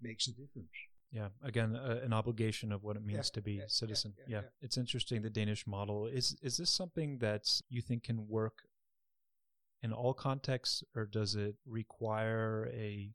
makes 0.00 0.26
a 0.28 0.30
difference. 0.32 0.68
Yeah, 1.12 1.28
again, 1.42 1.74
uh, 1.74 2.00
an 2.04 2.12
obligation 2.12 2.70
of 2.70 2.84
what 2.84 2.96
it 2.96 3.04
means 3.04 3.30
Yeah, 3.30 3.34
to 3.34 3.42
be 3.42 3.52
yeah, 3.54 3.60
yeah, 3.62 3.66
citizen. 3.68 4.14
yeah, 4.16 4.24
Yeah, 4.28 4.40
yeah. 4.42 4.48
it's 4.60 4.76
interesting. 4.76 5.22
The 5.22 5.30
Danish 5.30 5.66
model 5.66 6.06
is 6.06 6.36
is 6.42 6.56
this 6.56 6.70
something 6.70 7.18
that 7.18 7.60
you 7.68 7.82
think 7.82 8.04
can 8.04 8.28
work 8.28 8.62
in 9.82 9.92
all 9.92 10.14
contexts, 10.14 10.84
or 10.94 11.06
does 11.06 11.34
it 11.34 11.56
require 11.66 12.70
a 12.72 13.12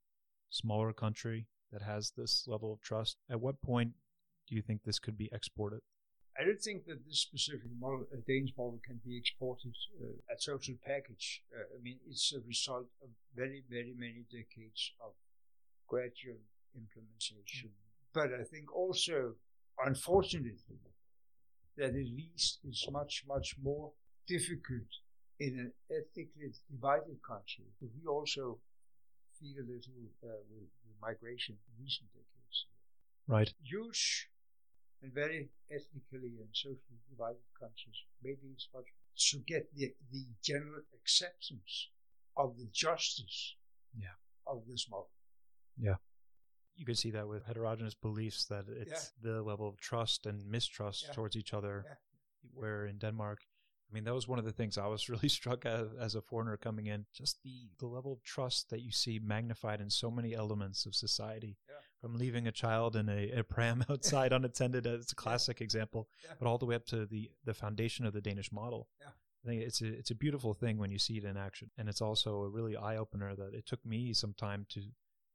smaller 0.50 0.94
country 0.94 1.48
that 1.72 1.82
has 1.82 2.12
this 2.18 2.46
level 2.48 2.74
of 2.74 2.82
trust? 2.82 3.18
At 3.30 3.40
what 3.40 3.62
point 3.62 3.94
do 4.48 4.56
you 4.56 4.62
think 4.62 4.84
this 4.84 5.00
could 5.00 5.18
be 5.18 5.30
exported? 5.32 5.82
I 6.38 6.44
don't 6.44 6.62
think 6.62 6.86
that 6.88 7.06
this 7.08 7.20
specific 7.20 7.72
model, 7.80 8.06
uh, 8.12 8.18
Danish 8.28 8.52
model, 8.58 8.80
can 8.86 9.00
be 9.06 9.18
exported 9.18 9.74
uh, 10.02 10.34
a 10.34 10.36
total 10.36 10.76
package. 10.86 11.42
Uh, 11.54 11.64
I 11.78 11.82
mean, 11.82 11.98
it's 12.10 12.34
a 12.34 12.42
result 12.46 12.88
of 13.02 13.10
very, 13.36 13.64
very 13.70 13.94
many 13.98 14.26
decades 14.30 14.92
of 15.00 15.14
gradual 15.88 16.42
implementation. 16.76 17.70
But 18.14 18.34
I 18.34 18.44
think 18.44 18.74
also, 18.76 19.36
unfortunately, 19.86 20.80
that 21.78 21.90
at 21.90 21.94
least 21.94 22.60
it's 22.68 22.90
much, 22.92 23.24
much 23.28 23.56
more 23.62 23.92
difficult 24.28 24.92
in 25.40 25.60
an 25.60 25.72
ethnically 25.90 26.52
divided 26.72 27.18
country. 27.28 27.66
But 27.80 27.90
we 27.96 28.08
also 28.08 28.60
feel 29.40 29.56
a 29.60 29.68
little 29.68 30.04
uh, 30.24 30.44
with, 30.52 30.68
with 30.84 30.96
migration 31.02 31.56
in 31.56 31.84
recent 31.84 32.08
decades 32.14 32.66
Right. 33.28 33.54
huge 33.64 34.30
and 35.06 35.14
very 35.14 35.50
ethnically 35.70 36.34
and 36.42 36.50
socially 36.52 37.00
divided 37.10 37.42
countries. 37.60 37.96
Maybe 38.24 38.48
it's 38.54 38.68
much 38.74 38.86
to 39.32 39.38
get 39.46 39.74
the, 39.76 39.94
the 40.12 40.26
general 40.44 40.82
acceptance 41.00 41.90
of 42.36 42.58
the 42.58 42.68
justice 42.72 43.56
Yeah. 43.98 44.16
of 44.48 44.64
this 44.68 44.88
model. 44.90 45.12
Yeah. 45.78 45.96
You 46.76 46.86
can 46.86 46.96
see 46.96 47.12
that 47.12 47.28
with 47.28 47.46
heterogeneous 47.46 47.94
beliefs 47.96 48.46
that 48.48 48.66
it's 48.68 49.12
the 49.22 49.42
level 49.42 49.68
of 49.70 49.78
trust 49.80 50.26
and 50.26 50.46
mistrust 50.46 51.06
Yeah. 51.08 51.14
towards 51.14 51.36
each 51.36 51.54
other. 51.54 51.84
Yeah. 51.88 51.96
Where 52.54 52.86
in 52.88 52.98
Denmark, 52.98 53.40
I 53.90 53.94
mean, 53.94 54.04
that 54.06 54.14
was 54.14 54.28
one 54.28 54.40
of 54.40 54.46
the 54.46 54.52
things 54.52 54.78
I 54.78 54.88
was 54.88 55.08
really 55.14 55.30
struck 55.30 55.66
at 55.66 55.86
as 56.00 56.16
a 56.16 56.22
foreigner 56.22 56.58
coming 56.58 56.88
in. 56.88 57.06
Just 57.14 57.42
the, 57.44 57.70
the 57.80 57.88
level 57.88 58.12
of 58.12 58.24
trust 58.24 58.70
that 58.72 58.82
you 58.82 58.92
see 58.92 59.20
magnified 59.20 59.80
in 59.82 59.90
so 59.90 60.10
many 60.12 60.34
elements 60.34 60.86
of 60.86 60.96
society. 60.96 61.58
Yeah. 61.70 61.76
From 62.06 62.20
leaving 62.20 62.46
a 62.46 62.52
child 62.52 62.96
in 62.96 63.10
a, 63.10 63.32
a 63.32 63.44
pram 63.44 63.84
outside 63.90 64.32
unattended, 64.32 64.86
it's 64.86 65.12
a 65.12 65.16
classic 65.16 65.60
example, 65.60 66.08
Yeah. 66.24 66.34
but 66.38 66.48
all 66.48 66.60
the 66.60 66.68
way 66.68 66.76
up 66.76 66.86
to 66.88 67.08
the, 67.08 67.32
the 67.46 67.56
foundation 67.56 68.06
of 68.06 68.14
the 68.14 68.22
Danish 68.22 68.52
model. 68.52 68.90
Yeah. 69.02 69.08
I 69.44 69.48
think 69.48 69.64
it's 69.64 69.82
a, 69.82 69.88
it's 69.88 70.12
a 70.12 70.16
beautiful 70.16 70.54
thing 70.54 70.78
when 70.78 70.92
you 70.92 71.00
see 71.00 71.18
it 71.18 71.24
in 71.24 71.36
action. 71.36 71.72
And 71.80 71.90
it's 71.90 72.02
also 72.02 72.44
a 72.44 72.50
really 72.50 72.76
eye 72.78 72.98
opener 72.98 73.34
that 73.36 73.56
it 73.56 73.66
took 73.66 73.84
me 73.84 74.14
some 74.14 74.36
time 74.38 74.68
to 74.70 74.82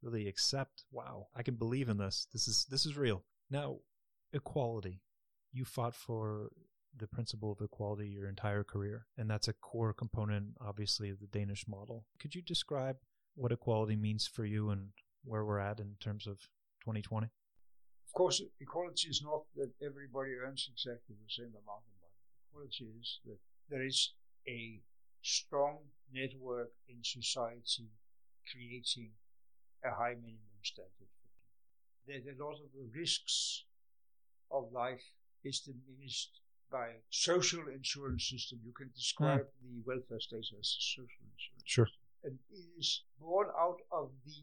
really 0.01 0.29
accept, 0.29 0.85
wow, 0.93 1.27
I 1.35 1.43
can 1.43 1.57
believe 1.57 1.89
in 1.89 1.97
this. 1.99 2.29
This 2.33 2.47
is 2.47 2.67
this 2.71 2.87
is 2.87 2.97
real. 2.97 3.25
Now, 3.51 3.79
equality. 4.33 5.03
You 5.53 5.65
fought 5.65 5.97
for 5.97 6.51
the 6.97 7.09
principle 7.09 7.51
of 7.51 7.61
equality 7.61 8.07
your 8.11 8.29
entire 8.29 8.63
career, 8.63 9.07
and 9.19 9.29
that's 9.29 9.49
a 9.49 9.53
core 9.55 9.93
component 9.93 10.55
obviously 10.61 11.11
of 11.11 11.19
the 11.19 11.27
Danish 11.27 11.67
model. 11.67 12.07
Could 12.21 12.37
you 12.37 12.43
describe 12.43 12.99
what 13.35 13.51
equality 13.51 13.97
means 13.97 14.29
for 14.29 14.45
you 14.45 14.71
and 14.71 14.91
where 15.25 15.45
we're 15.45 15.59
at 15.59 15.81
in 15.81 15.97
terms 15.99 16.29
of 16.29 16.49
2020? 16.81 17.27
Of 17.27 18.13
course, 18.13 18.43
equality 18.61 19.09
is 19.09 19.23
not 19.23 19.43
that 19.57 19.71
everybody 19.85 20.33
earns 20.35 20.69
exactly 20.71 21.15
the 21.15 21.31
same 21.31 21.53
amount 21.55 21.87
of 21.87 21.95
money. 22.03 22.21
Equality 22.51 22.87
is 23.01 23.21
that 23.27 23.39
there 23.69 23.87
is 23.87 24.13
a 24.49 24.81
strong 25.23 25.79
network 26.13 26.73
in 26.89 26.97
society 27.03 27.89
creating 28.51 29.11
a 29.85 29.91
high 29.91 30.17
minimum 30.19 30.61
standard 30.63 31.09
for 31.15 31.21
people. 31.31 31.55
That 32.09 32.27
a 32.27 32.45
lot 32.45 32.59
of 32.59 32.69
the 32.75 32.89
risks 32.99 33.65
of 34.51 34.73
life 34.73 35.05
is 35.45 35.61
diminished 35.61 36.41
by 36.71 36.89
social 37.11 37.63
insurance 37.69 38.29
system. 38.29 38.59
You 38.65 38.73
can 38.73 38.91
describe 38.95 39.47
mm. 39.47 39.63
the 39.63 39.83
welfare 39.87 40.21
state 40.21 40.39
as 40.39 40.51
a 40.53 40.81
social 40.81 41.23
insurance. 41.31 41.65
Sure. 41.65 41.87
System. 41.87 42.01
And 42.23 42.39
it 42.51 42.67
is 42.79 43.03
born 43.21 43.49
out 43.59 43.79
of 43.93 44.11
the 44.27 44.35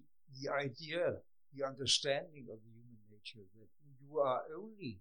the 0.42 0.52
idea, 0.52 1.16
the 1.58 1.66
understanding 1.66 2.48
of 2.52 2.60
the 2.64 2.72
human 2.72 3.02
nature 3.12 3.46
that 3.58 3.68
you 4.02 4.20
are 4.20 4.42
only 4.56 5.00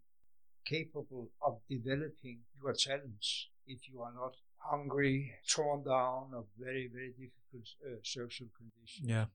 capable 0.64 1.30
of 1.42 1.58
developing 1.68 2.40
your 2.62 2.72
talents 2.72 3.48
if 3.66 3.88
you 3.88 4.00
are 4.00 4.12
not 4.12 4.32
hungry, 4.58 5.32
torn 5.48 5.82
down, 5.84 6.30
of 6.34 6.44
very, 6.58 6.88
very 6.92 7.10
difficult 7.10 7.68
uh, 7.84 7.96
social 8.02 8.46
conditions. 8.56 9.08
Yeah. 9.08 9.26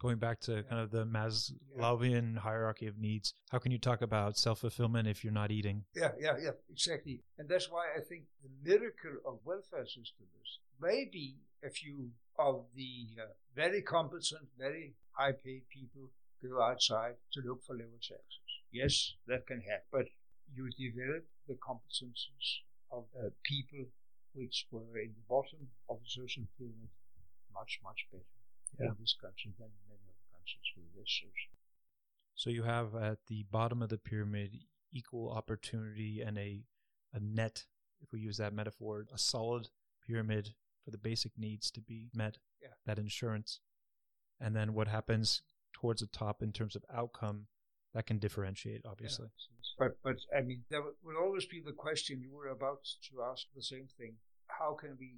Going 0.00 0.18
back 0.18 0.38
to 0.42 0.62
kind 0.62 0.80
of 0.80 0.92
the 0.92 1.04
Maslowian 1.04 2.34
yeah. 2.34 2.40
hierarchy 2.40 2.86
of 2.86 2.98
needs, 2.98 3.34
how 3.50 3.58
can 3.58 3.72
you 3.72 3.78
talk 3.78 4.00
about 4.00 4.36
self 4.36 4.60
fulfillment 4.60 5.08
if 5.08 5.24
you're 5.24 5.32
not 5.32 5.50
eating? 5.50 5.82
Yeah, 5.96 6.12
yeah, 6.20 6.34
yeah, 6.40 6.50
exactly. 6.70 7.20
And 7.36 7.48
that's 7.48 7.68
why 7.68 7.86
I 7.96 8.00
think 8.00 8.22
the 8.42 8.70
miracle 8.70 9.18
of 9.26 9.40
welfare 9.44 9.86
systems 9.86 10.60
maybe 10.80 11.36
a 11.64 11.70
few 11.70 12.10
of 12.38 12.64
the 12.76 13.08
uh, 13.20 13.26
very 13.54 13.82
competent, 13.82 14.46
very 14.58 14.94
high 15.12 15.32
paid 15.32 15.62
people 15.68 16.10
go 16.42 16.62
outside 16.62 17.14
to 17.32 17.40
look 17.44 17.62
for 17.64 17.74
lower 17.74 18.00
taxes. 18.00 18.48
Yes, 18.72 19.14
that 19.26 19.46
can 19.46 19.60
happen. 19.60 19.88
But 19.90 20.06
you 20.54 20.70
develop 20.70 21.24
the 21.46 21.54
competences 21.54 22.62
of 22.90 23.04
uh, 23.18 23.30
people 23.42 23.86
which 24.34 24.66
were 24.70 24.98
in 24.98 25.12
the 25.14 25.26
bottom 25.28 25.68
of 25.88 25.98
the 26.00 26.08
social 26.08 26.44
pyramid 26.56 26.90
much, 27.52 27.80
much 27.82 28.06
better 28.12 28.24
yeah. 28.78 28.86
in 28.88 28.96
this 29.00 29.16
country 29.20 29.52
than 29.58 29.66
in 29.66 29.88
many 29.88 30.00
other 30.06 30.28
countries 30.32 30.68
with 30.76 30.94
this 30.94 31.20
social. 31.20 31.52
So 32.34 32.50
you 32.50 32.62
have 32.62 32.94
at 32.94 33.18
the 33.26 33.44
bottom 33.50 33.82
of 33.82 33.88
the 33.88 33.98
pyramid 33.98 34.52
equal 34.92 35.32
opportunity 35.32 36.22
and 36.24 36.38
a, 36.38 36.62
a 37.12 37.20
net, 37.20 37.64
if 38.00 38.12
we 38.12 38.20
use 38.20 38.36
that 38.36 38.52
metaphor, 38.52 39.06
a 39.12 39.18
solid 39.18 39.68
pyramid 40.06 40.50
for 40.84 40.90
the 40.90 40.98
basic 40.98 41.32
needs 41.36 41.70
to 41.72 41.80
be 41.80 42.10
met, 42.14 42.38
yeah. 42.62 42.68
that 42.86 42.98
insurance. 42.98 43.60
And 44.40 44.54
then 44.54 44.72
what 44.72 44.88
happens 44.88 45.42
towards 45.80 46.00
the 46.00 46.08
top 46.08 46.42
in 46.42 46.52
terms 46.52 46.74
of 46.76 46.82
outcome 46.94 47.46
that 47.94 48.06
can 48.06 48.18
differentiate, 48.18 48.82
obviously. 48.84 49.26
Yeah. 49.26 49.86
But, 49.86 49.96
but 50.02 50.16
I 50.36 50.42
mean, 50.42 50.62
there 50.70 50.82
will 50.82 51.16
always 51.22 51.46
be 51.46 51.62
the 51.64 51.72
question 51.72 52.20
you 52.20 52.34
were 52.34 52.48
about 52.48 52.82
to 52.84 53.22
ask 53.30 53.46
the 53.54 53.62
same 53.62 53.86
thing. 53.98 54.14
How 54.46 54.74
can 54.74 54.96
we 54.98 55.16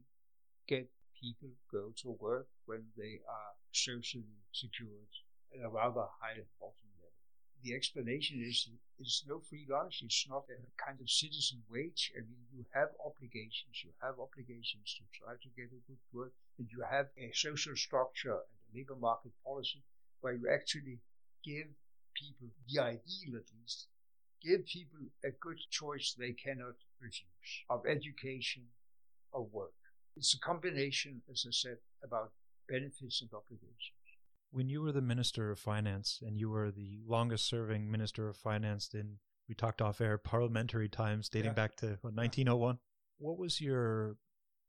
get 0.69 0.89
people 1.19 1.49
go 1.73 1.93
to 2.03 2.17
work 2.21 2.49
when 2.67 2.85
they 2.97 3.21
are 3.29 3.53
socially 3.73 4.37
secured 4.53 5.13
at 5.55 5.65
a 5.65 5.69
rather 5.69 6.05
high 6.21 6.45
bottom 6.61 6.89
level? 7.01 7.17
The 7.65 7.75
explanation 7.75 8.45
is 8.45 8.69
it's 8.99 9.25
no 9.27 9.41
free 9.41 9.67
lunch. 9.69 10.03
It's 10.05 10.27
not 10.29 10.45
a 10.51 10.61
kind 10.83 11.01
of 11.01 11.09
citizen 11.09 11.63
wage. 11.71 12.13
I 12.17 12.21
mean, 12.21 12.45
you 12.53 12.65
have 12.75 12.89
obligations. 13.05 13.81
You 13.83 13.93
have 14.03 14.21
obligations 14.21 14.97
to 14.99 15.05
try 15.13 15.35
to 15.41 15.49
get 15.57 15.73
a 15.73 15.81
good 15.89 16.03
work, 16.13 16.33
and 16.59 16.69
you 16.71 16.85
have 16.91 17.07
a 17.17 17.31
social 17.33 17.77
structure 17.77 18.41
and 18.45 18.61
a 18.61 18.77
labor 18.77 18.97
market 19.01 19.33
policy 19.45 19.83
where 20.21 20.35
you 20.35 20.49
actually 20.53 20.99
give 21.45 21.67
people, 22.15 22.49
the 22.69 22.81
ideal 22.81 23.37
at 23.37 23.49
least, 23.59 23.89
give 24.43 24.65
people 24.67 25.01
a 25.25 25.31
good 25.41 25.59
choice 25.71 26.15
they 26.19 26.33
cannot 26.33 26.75
refuse 27.01 27.65
of 27.69 27.83
education, 27.87 28.65
of 29.33 29.47
work. 29.53 29.73
It's 30.17 30.35
a 30.35 30.41
combination, 30.41 31.23
as 31.31 31.45
I 31.47 31.53
said, 31.53 31.77
about 32.03 32.33
benefits 32.69 33.23
and 33.23 33.31
obligations. 33.33 33.97
When 34.51 34.69
you 34.69 34.83
were 34.83 34.93
the 34.93 35.03
Minister 35.03 35.51
of 35.51 35.59
Finance 35.59 36.21
and 36.25 36.37
you 36.37 36.51
were 36.51 36.71
the 36.71 36.99
longest 37.07 37.49
serving 37.49 37.91
Minister 37.91 38.29
of 38.29 38.37
Finance 38.37 38.91
in, 38.93 39.19
we 39.49 39.55
talked 39.55 39.81
off 39.81 40.01
air, 40.01 40.19
parliamentary 40.19 40.89
times 40.89 41.29
dating 41.29 41.51
yeah. 41.51 41.55
back 41.55 41.77
to 41.77 41.87
what, 42.01 42.15
1901, 42.15 42.79
what 43.19 43.39
was 43.39 43.61
your 43.61 44.17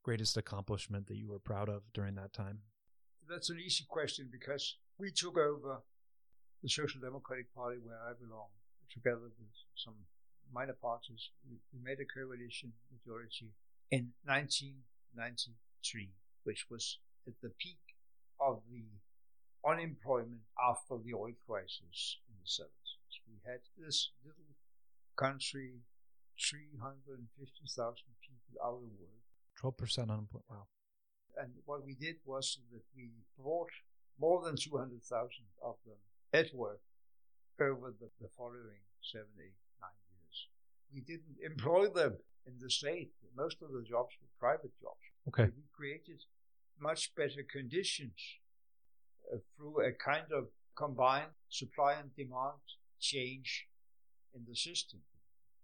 greatest 0.03 0.37
accomplishment 0.37 1.07
that 1.07 1.17
you 1.17 1.29
were 1.29 1.39
proud 1.39 1.69
of 1.69 1.83
during 1.93 2.15
that 2.15 2.33
time? 2.33 2.59
That's 3.31 3.49
an 3.49 3.59
easy 3.63 3.85
question 3.87 4.27
because 4.29 4.75
we 4.99 5.09
took 5.09 5.37
over 5.37 5.79
the 6.61 6.67
Social 6.67 6.99
Democratic 6.99 7.47
Party 7.55 7.77
where 7.81 7.95
I 7.95 8.11
belong, 8.19 8.51
together 8.91 9.31
with 9.39 9.55
some 9.73 9.95
minor 10.53 10.75
parties. 10.75 11.29
We, 11.47 11.55
made 11.81 12.03
a 12.03 12.05
coalition 12.05 12.73
majority 12.91 13.55
in 13.89 14.11
1993, 14.27 16.11
which 16.43 16.67
was 16.69 16.99
at 17.25 17.33
the 17.41 17.51
peak 17.57 17.79
of 18.37 18.59
the 18.69 18.83
unemployment 19.63 20.43
after 20.59 20.99
the 20.99 21.15
oil 21.15 21.31
crisis 21.47 22.19
in 22.27 22.35
the 22.35 22.49
70s. 22.51 22.91
We 23.31 23.39
had 23.47 23.63
this 23.79 24.11
little 24.25 24.51
country, 25.15 25.79
350,000 26.35 27.95
people 28.19 28.59
out 28.59 28.83
of 28.83 28.91
work. 28.99 29.23
12% 29.55 30.11
unemployment. 30.11 30.49
Wow. 30.49 30.67
And 31.39 31.51
what 31.65 31.85
we 31.85 31.95
did 31.95 32.15
was 32.25 32.59
that 32.71 32.81
we 32.95 33.11
brought 33.37 33.71
more 34.19 34.41
than 34.43 34.55
200,000 34.55 35.29
of 35.63 35.75
them 35.85 35.97
at 36.33 36.53
work 36.53 36.81
over 37.59 37.93
the, 37.99 38.09
the 38.21 38.29
following 38.37 38.83
seven, 39.01 39.27
eight, 39.39 39.57
nine 39.81 40.01
years. 40.09 40.47
We 40.93 41.01
didn't 41.01 41.37
employ 41.43 41.89
them 41.89 42.17
in 42.45 42.53
the 42.61 42.69
state. 42.69 43.11
Most 43.35 43.57
of 43.61 43.71
the 43.71 43.83
jobs 43.83 44.13
were 44.21 44.27
private 44.39 44.71
jobs. 44.81 45.05
Okay. 45.27 45.51
We 45.55 45.63
created 45.73 46.21
much 46.79 47.13
better 47.15 47.43
conditions 47.49 48.19
uh, 49.31 49.37
through 49.55 49.85
a 49.85 49.91
kind 49.91 50.25
of 50.35 50.47
combined 50.75 51.33
supply 51.49 51.93
and 51.93 52.15
demand 52.15 52.61
change 52.99 53.67
in 54.33 54.41
the 54.47 54.55
system. 54.55 54.99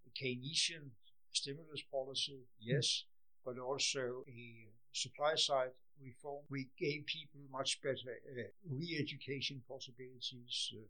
A 0.05 0.23
Keynesian 0.23 0.91
stimulus 1.31 1.83
policy, 1.91 2.39
yes, 2.59 3.03
but 3.45 3.57
also 3.59 4.23
a 4.27 4.67
supply 4.97 5.35
side 5.35 5.71
reform. 6.03 6.43
We 6.49 6.67
gave 6.79 7.05
people 7.05 7.41
much 7.51 7.81
better 7.81 8.17
uh, 8.31 8.49
re-education 8.69 9.61
possibilities, 9.67 10.73
uh, 10.73 10.85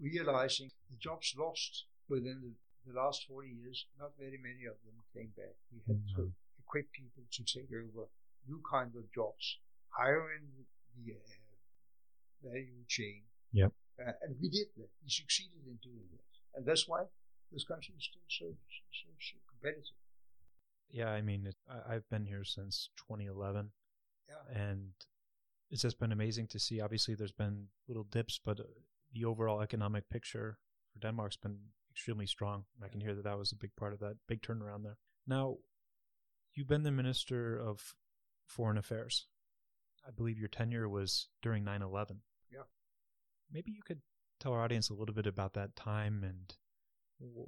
realizing 0.00 0.70
the 0.90 0.96
jobs 0.96 1.34
lost 1.38 1.84
within 2.08 2.40
the, 2.42 2.52
the, 2.90 2.98
last 2.98 3.26
40 3.28 3.48
years, 3.48 3.86
not 3.98 4.12
very 4.18 4.38
many 4.42 4.66
of 4.66 4.76
them 4.84 4.98
came 5.14 5.32
back. 5.36 5.54
We 5.72 5.80
had 5.86 6.02
mm-hmm. 6.02 6.22
to 6.22 6.32
equip 6.58 6.92
people 6.92 7.22
to 7.30 7.42
take 7.44 7.70
over 7.72 8.08
new 8.48 8.60
kind 8.68 8.92
of 8.96 9.10
jobs, 9.12 9.58
hiring 9.88 10.66
the 10.96 11.14
uh, 11.14 12.50
value 12.50 12.84
chain. 12.88 13.22
Yep. 13.52 13.72
Uh, 14.00 14.12
and 14.22 14.36
we 14.40 14.48
did 14.48 14.68
that. 14.76 14.90
We 15.04 15.10
succeeded 15.10 15.62
in 15.66 15.78
doing 15.82 16.08
that. 16.12 16.58
And 16.58 16.66
that's 16.66 16.88
why 16.88 17.04
this 17.52 17.64
country 17.64 17.94
is 17.96 18.04
still 18.04 18.26
so, 18.28 18.46
so, 18.90 19.08
so 19.20 19.36
competitive. 19.48 20.01
Yeah, 20.92 21.08
I 21.08 21.22
mean, 21.22 21.46
it, 21.46 21.56
I, 21.68 21.94
I've 21.94 22.08
been 22.10 22.26
here 22.26 22.44
since 22.44 22.90
2011. 23.08 23.70
Yeah. 24.28 24.62
And 24.62 24.92
it's 25.70 25.82
just 25.82 25.98
been 25.98 26.12
amazing 26.12 26.46
to 26.48 26.58
see. 26.58 26.80
Obviously, 26.80 27.14
there's 27.14 27.32
been 27.32 27.68
little 27.88 28.04
dips, 28.04 28.38
but 28.44 28.60
uh, 28.60 28.64
the 29.12 29.24
overall 29.24 29.62
economic 29.62 30.08
picture 30.10 30.58
for 30.92 31.00
Denmark's 31.00 31.36
been 31.36 31.58
extremely 31.90 32.26
strong. 32.26 32.64
I 32.84 32.88
can 32.88 33.00
hear 33.00 33.14
that 33.14 33.24
that 33.24 33.38
was 33.38 33.52
a 33.52 33.56
big 33.56 33.74
part 33.76 33.94
of 33.94 34.00
that 34.00 34.16
big 34.28 34.42
turnaround 34.42 34.84
there. 34.84 34.98
Now, 35.26 35.56
you've 36.54 36.68
been 36.68 36.82
the 36.82 36.90
Minister 36.90 37.56
of 37.58 37.94
Foreign 38.46 38.78
Affairs. 38.78 39.26
I 40.06 40.10
believe 40.10 40.38
your 40.38 40.48
tenure 40.48 40.88
was 40.88 41.28
during 41.42 41.64
9 41.64 41.80
11. 41.80 42.20
Yeah. 42.50 42.62
Maybe 43.50 43.70
you 43.70 43.82
could 43.82 44.00
tell 44.40 44.52
our 44.52 44.62
audience 44.62 44.90
a 44.90 44.94
little 44.94 45.14
bit 45.14 45.26
about 45.26 45.54
that 45.54 45.76
time 45.76 46.24
and 46.24 46.54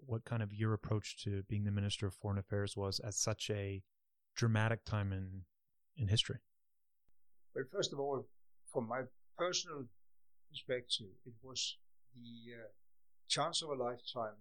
what 0.07 0.25
kind 0.25 0.43
of 0.43 0.53
your 0.53 0.73
approach 0.73 1.23
to 1.25 1.43
being 1.49 1.65
the 1.65 1.71
Minister 1.71 2.07
of 2.07 2.15
Foreign 2.15 2.39
Affairs 2.39 2.77
was 2.77 3.01
at 3.01 3.15
such 3.15 3.51
a 3.51 3.83
dramatic 4.37 4.85
time 4.85 5.13
in, 5.13 5.43
in 5.97 6.09
history. 6.09 6.39
But 7.55 7.65
first 7.73 7.93
of 7.93 8.01
all, 8.01 8.27
from 8.73 8.89
my 8.89 9.03
personal 9.39 9.85
perspective, 10.51 11.07
it 11.27 11.35
was 11.43 11.77
the 12.15 12.55
uh, 12.55 12.67
chance 13.29 13.63
of 13.63 13.71
a 13.71 13.75
lifetime 13.75 14.39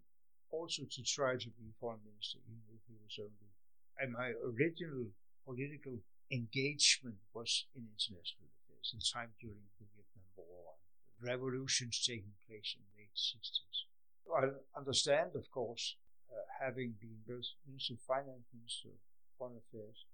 also 0.52 0.84
to 0.90 1.04
try 1.04 1.34
to 1.34 1.50
be 1.58 1.74
foreign 1.80 2.00
minister, 2.06 2.38
even 2.46 2.62
if 2.70 2.82
it 2.90 2.98
was 3.02 3.18
only. 3.18 3.50
And 3.98 4.14
my 4.14 4.34
original 4.46 5.10
political 5.46 5.98
engagement 6.32 7.18
was 7.34 7.66
in 7.76 7.86
international 7.90 8.50
affairs, 8.50 8.94
the 8.94 9.02
time 9.02 9.34
during 9.42 9.66
the 9.82 9.86
Vietnam 9.94 10.30
War, 10.38 10.78
revolutions 11.22 12.02
taking 12.06 12.38
place 12.46 12.78
in 12.78 12.86
the 12.86 13.02
late 13.02 13.18
60s. 13.18 13.93
I 14.32 14.50
understand, 14.78 15.32
of 15.36 15.50
course, 15.52 15.96
uh, 16.32 16.42
having 16.64 16.96
been 17.00 17.22
both 17.28 17.46
Minister 17.68 17.94
of 17.94 18.02
Finance 18.08 18.48
and 18.52 18.62
Minister 18.62 18.90
of 18.90 19.02
Foreign 19.38 19.58
Affairs, 19.58 20.06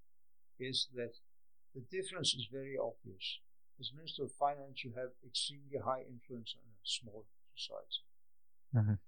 is 0.60 0.88
that 0.96 1.16
the 1.76 1.82
difference 1.88 2.34
is 2.34 2.48
very 2.52 2.76
obvious. 2.78 3.40
As 3.80 3.94
Minister 3.96 4.24
of 4.24 4.32
Finance, 4.34 4.84
you 4.84 4.92
have 4.98 5.16
extremely 5.26 5.80
high 5.80 6.04
influence 6.04 6.56
on 6.58 6.66
a 6.68 6.76
small 6.84 7.26
society. 7.56 8.04
Mm-hmm. 8.76 9.00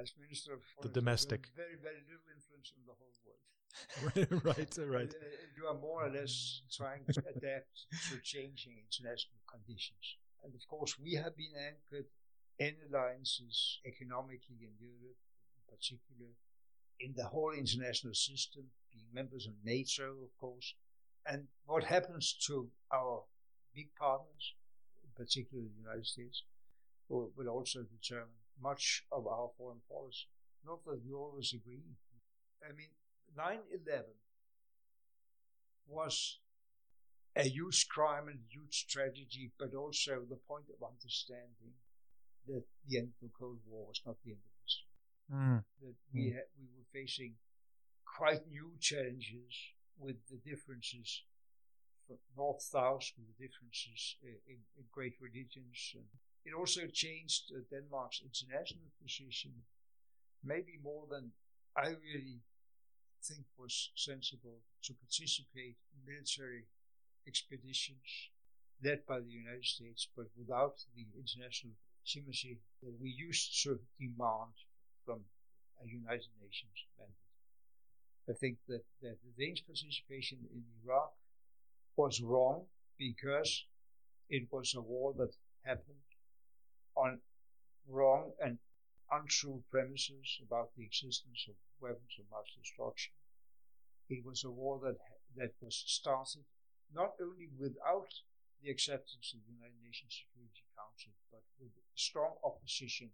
As 0.00 0.14
Minister 0.16 0.54
of 0.54 0.62
Foreign 0.64 0.88
the 0.88 0.94
domestic, 0.94 1.50
very 1.56 1.76
very 1.76 2.00
little 2.08 2.30
influence 2.32 2.72
on 2.72 2.86
the 2.88 2.96
whole 2.96 3.12
world. 3.26 3.48
right, 4.48 4.72
right. 4.88 5.12
Uh, 5.12 5.28
you 5.56 5.66
are 5.66 5.76
more 5.76 6.06
or 6.06 6.10
less 6.10 6.62
trying 6.72 7.04
to 7.12 7.20
adapt 7.36 7.84
to 8.08 8.16
changing 8.22 8.80
international 8.80 9.42
conditions. 9.44 10.16
And 10.44 10.54
of 10.54 10.62
course, 10.68 10.96
we 10.98 11.14
have 11.14 11.36
been 11.36 11.52
anchored 11.58 12.06
in 12.58 12.74
alliances 12.88 13.78
economically 13.86 14.58
in 14.60 14.74
Europe, 14.80 15.16
in 15.56 15.76
particular, 15.76 16.30
in 17.00 17.14
the 17.16 17.24
whole 17.24 17.52
international 17.52 18.14
system, 18.14 18.64
being 18.92 19.06
members 19.12 19.46
of 19.46 19.54
NATO, 19.64 20.10
of 20.24 20.36
course. 20.40 20.74
And 21.24 21.46
what 21.66 21.84
happens 21.84 22.34
to 22.46 22.68
our 22.92 23.22
big 23.74 23.88
partners, 23.98 24.54
particularly 25.16 25.68
the 25.68 25.82
United 25.82 26.06
States, 26.06 26.42
will, 27.08 27.30
will 27.36 27.48
also 27.48 27.80
determine 27.82 28.42
much 28.60 29.04
of 29.12 29.26
our 29.26 29.50
foreign 29.56 29.80
policy. 29.88 30.26
Not 30.66 30.84
that 30.84 31.00
we 31.06 31.12
always 31.12 31.52
agree. 31.54 31.84
I 32.62 32.72
mean, 32.72 32.88
9 33.36 33.58
11 33.86 34.04
was 35.86 36.38
a 37.36 37.44
huge 37.44 37.88
crime 37.88 38.26
and 38.26 38.40
huge 38.50 38.86
tragedy, 38.88 39.52
but 39.58 39.74
also 39.74 40.22
the 40.28 40.36
point 40.36 40.64
of 40.68 40.86
understanding 40.86 41.74
that 42.48 42.64
the 42.88 42.98
end 42.98 43.08
of 43.08 43.20
the 43.20 43.34
Cold 43.38 43.58
War 43.68 43.86
was 43.88 44.00
not 44.04 44.16
the 44.24 44.32
end 44.32 44.44
of 44.44 44.54
history. 44.64 44.94
Mm. 45.32 45.60
That 45.82 45.96
we, 46.12 46.32
ha- 46.32 46.50
we 46.58 46.66
were 46.76 46.88
facing 46.92 47.34
quite 48.04 48.48
new 48.48 48.72
challenges 48.80 49.52
with 49.98 50.16
the 50.30 50.40
differences 50.48 51.22
from 52.06 52.16
north 52.36 52.62
south, 52.62 53.12
with 53.16 53.28
the 53.28 53.46
differences 53.46 54.16
uh, 54.24 54.32
in, 54.48 54.58
in 54.78 54.84
great 54.90 55.14
religions. 55.20 55.92
And 55.94 56.08
it 56.44 56.56
also 56.56 56.88
changed 56.92 57.52
uh, 57.52 57.60
Denmark's 57.70 58.22
international 58.24 58.88
position, 59.02 59.52
maybe 60.42 60.80
more 60.82 61.04
than 61.10 61.32
I 61.76 61.94
really 62.00 62.40
think 63.22 63.44
was 63.58 63.90
sensible 63.94 64.62
to 64.84 64.94
participate 64.94 65.76
in 65.92 65.98
military 66.06 66.64
expeditions 67.26 68.30
led 68.82 69.04
by 69.06 69.20
the 69.20 69.30
United 69.30 69.64
States, 69.64 70.08
but 70.16 70.26
without 70.38 70.78
the 70.94 71.04
international 71.18 71.74
that 72.14 72.94
we 73.00 73.10
used 73.10 73.62
to 73.62 73.78
demand 73.98 74.54
from 75.04 75.20
a 75.82 75.86
United 75.86 76.32
Nations 76.40 76.86
mandate. 76.98 77.14
I 78.28 78.32
think 78.34 78.58
that, 78.68 78.84
that 79.02 79.16
the 79.24 79.44
Danish 79.44 79.64
participation 79.66 80.38
in 80.52 80.62
Iraq 80.84 81.12
was 81.96 82.20
wrong 82.20 82.66
because 82.98 83.64
it 84.28 84.48
was 84.50 84.74
a 84.74 84.80
war 84.80 85.14
that 85.18 85.34
happened 85.64 86.08
on 86.96 87.20
wrong 87.88 88.32
and 88.44 88.58
untrue 89.10 89.62
premises 89.70 90.40
about 90.42 90.70
the 90.76 90.84
existence 90.84 91.46
of 91.48 91.54
weapons 91.80 92.16
of 92.18 92.24
mass 92.30 92.48
destruction. 92.60 93.12
It 94.10 94.24
was 94.24 94.44
a 94.44 94.50
war 94.50 94.80
that 94.84 94.96
that 95.36 95.52
was 95.60 95.84
started 95.86 96.44
not 96.94 97.12
only 97.20 97.48
without 97.58 98.12
the 98.62 98.70
acceptance 98.70 99.32
of 99.34 99.40
the 99.46 99.52
United 99.52 99.80
Nations 99.82 100.12
Security 100.26 100.64
Council, 100.76 101.12
but 101.30 101.42
with 101.60 101.70
strong 101.94 102.34
opposition 102.44 103.10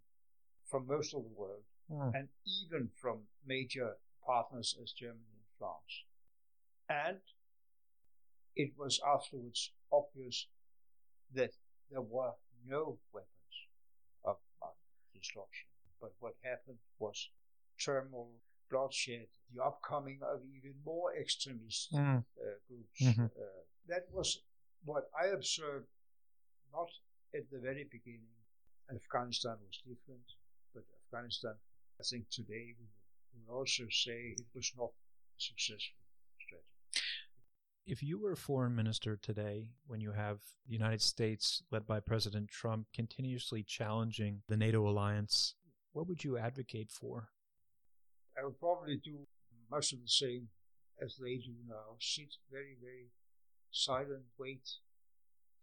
from 0.65 0.87
most 0.87 1.13
of 1.13 1.23
the 1.23 1.29
world, 1.29 1.63
Mm. 1.89 2.15
and 2.15 2.29
even 2.45 2.89
from 2.95 3.27
major 3.45 3.97
partners 4.25 4.75
as 4.81 4.91
Germany 4.91 5.29
and 5.37 5.45
France. 5.59 6.03
And 6.89 7.21
it 8.55 8.75
was 8.75 8.99
afterwards 9.05 9.71
obvious 9.91 10.47
that 11.33 11.51
there 11.91 12.01
were 12.01 12.33
no 12.65 12.99
weapons 13.11 13.55
of 14.23 14.37
mass 14.59 14.73
destruction. 15.13 15.67
But 16.01 16.13
what 16.19 16.35
happened 16.41 16.79
was 16.97 17.29
turmoil, 17.77 18.41
bloodshed, 18.69 19.27
the 19.53 19.63
upcoming 19.63 20.19
of 20.23 20.43
even 20.43 20.73
more 20.83 21.15
extremist 21.15 21.91
Mm. 21.93 22.25
uh, 22.41 22.57
groups. 22.67 22.99
Mhm. 23.01 23.29
Uh, 23.37 23.63
that 23.87 24.09
was 24.11 24.41
what 24.85 25.09
I 25.19 25.27
observed, 25.27 25.87
not 26.71 26.89
at 27.35 27.49
the 27.51 27.59
very 27.59 27.85
beginning. 27.91 28.29
Afghanistan 28.89 29.57
was 29.65 29.81
different, 29.83 30.25
but 30.73 30.83
Afghanistan, 31.05 31.55
I 31.99 32.03
think 32.03 32.29
today 32.29 32.75
we 32.79 33.41
will 33.47 33.57
also 33.57 33.83
say 33.89 34.35
it 34.37 34.45
was 34.53 34.71
not 34.77 34.89
a 34.89 35.41
successful 35.41 35.97
strategy. 36.39 36.67
If 37.87 38.03
you 38.03 38.19
were 38.19 38.35
foreign 38.35 38.75
minister 38.75 39.17
today, 39.17 39.71
when 39.87 40.01
you 40.01 40.11
have 40.11 40.39
the 40.67 40.73
United 40.73 41.01
States, 41.01 41.63
led 41.71 41.87
by 41.87 41.99
President 41.99 42.49
Trump, 42.49 42.87
continuously 42.93 43.63
challenging 43.63 44.41
the 44.47 44.57
NATO 44.57 44.87
alliance, 44.87 45.55
what 45.93 46.07
would 46.07 46.23
you 46.23 46.37
advocate 46.37 46.91
for? 46.91 47.29
I 48.37 48.43
would 48.43 48.59
probably 48.59 48.97
do 48.97 49.25
much 49.71 49.93
of 49.93 50.01
the 50.01 50.07
same 50.07 50.47
as 51.01 51.15
they 51.15 51.37
do 51.37 51.53
now. 51.67 51.95
Sit 51.99 52.35
very, 52.51 52.75
very 52.81 53.07
silent, 53.75 54.25
wait 54.37 54.67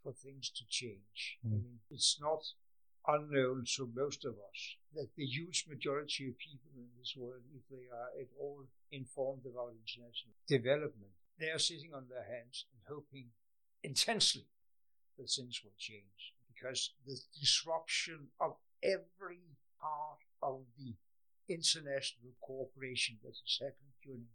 for 0.03 0.13
things 0.13 0.51
to 0.51 0.65
change. 0.69 1.39
I 1.45 1.49
Mm. 1.49 1.63
mean, 1.63 1.81
it's 1.91 2.21
not 2.21 2.43
unknown 3.07 3.65
to 3.77 3.87
most 3.87 4.25
of 4.25 4.39
us 4.39 4.77
that 4.95 5.09
the 5.17 5.25
huge 5.27 5.67
majority 5.67 6.29
of 6.29 6.39
people 6.39 6.71
in 6.77 6.91
this 6.99 7.17
world, 7.17 7.43
if 7.55 7.67
they 7.69 7.89
are 7.89 8.11
at 8.21 8.29
all 8.39 8.69
informed 8.91 9.47
about 9.47 9.75
international 9.75 10.35
development, 10.47 11.13
they 11.39 11.51
are 11.51 11.59
sitting 11.59 11.93
on 11.95 12.09
their 12.09 12.25
hands 12.25 12.67
and 12.73 12.83
hoping 12.89 13.33
intensely 13.83 14.47
that 15.19 15.29
things 15.29 15.63
will 15.65 15.75
change 15.79 16.35
because 16.49 16.95
the 17.07 17.19
disruption 17.41 18.31
of 18.41 18.57
every 18.83 19.57
part 19.81 20.21
of 20.43 20.65
the 20.77 20.95
international 21.49 22.33
cooperation 22.41 23.19
that 23.23 23.37
has 23.37 23.59
happened 23.61 23.93
during 24.05 24.29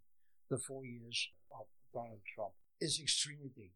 the 0.49 0.57
four 0.57 0.85
years 0.85 1.29
of 1.51 1.67
Donald 1.93 2.21
Trump 2.25 2.53
is 2.79 2.99
extremely 2.99 3.49
dangerous. 3.49 3.73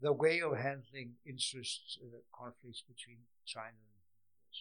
The 0.00 0.12
way 0.12 0.40
of 0.40 0.56
handling 0.56 1.16
interest 1.24 1.98
uh, 2.02 2.18
conflicts 2.32 2.82
between 2.82 3.18
China 3.46 3.80
and 3.80 4.00
the 4.00 4.12
US, 4.28 4.56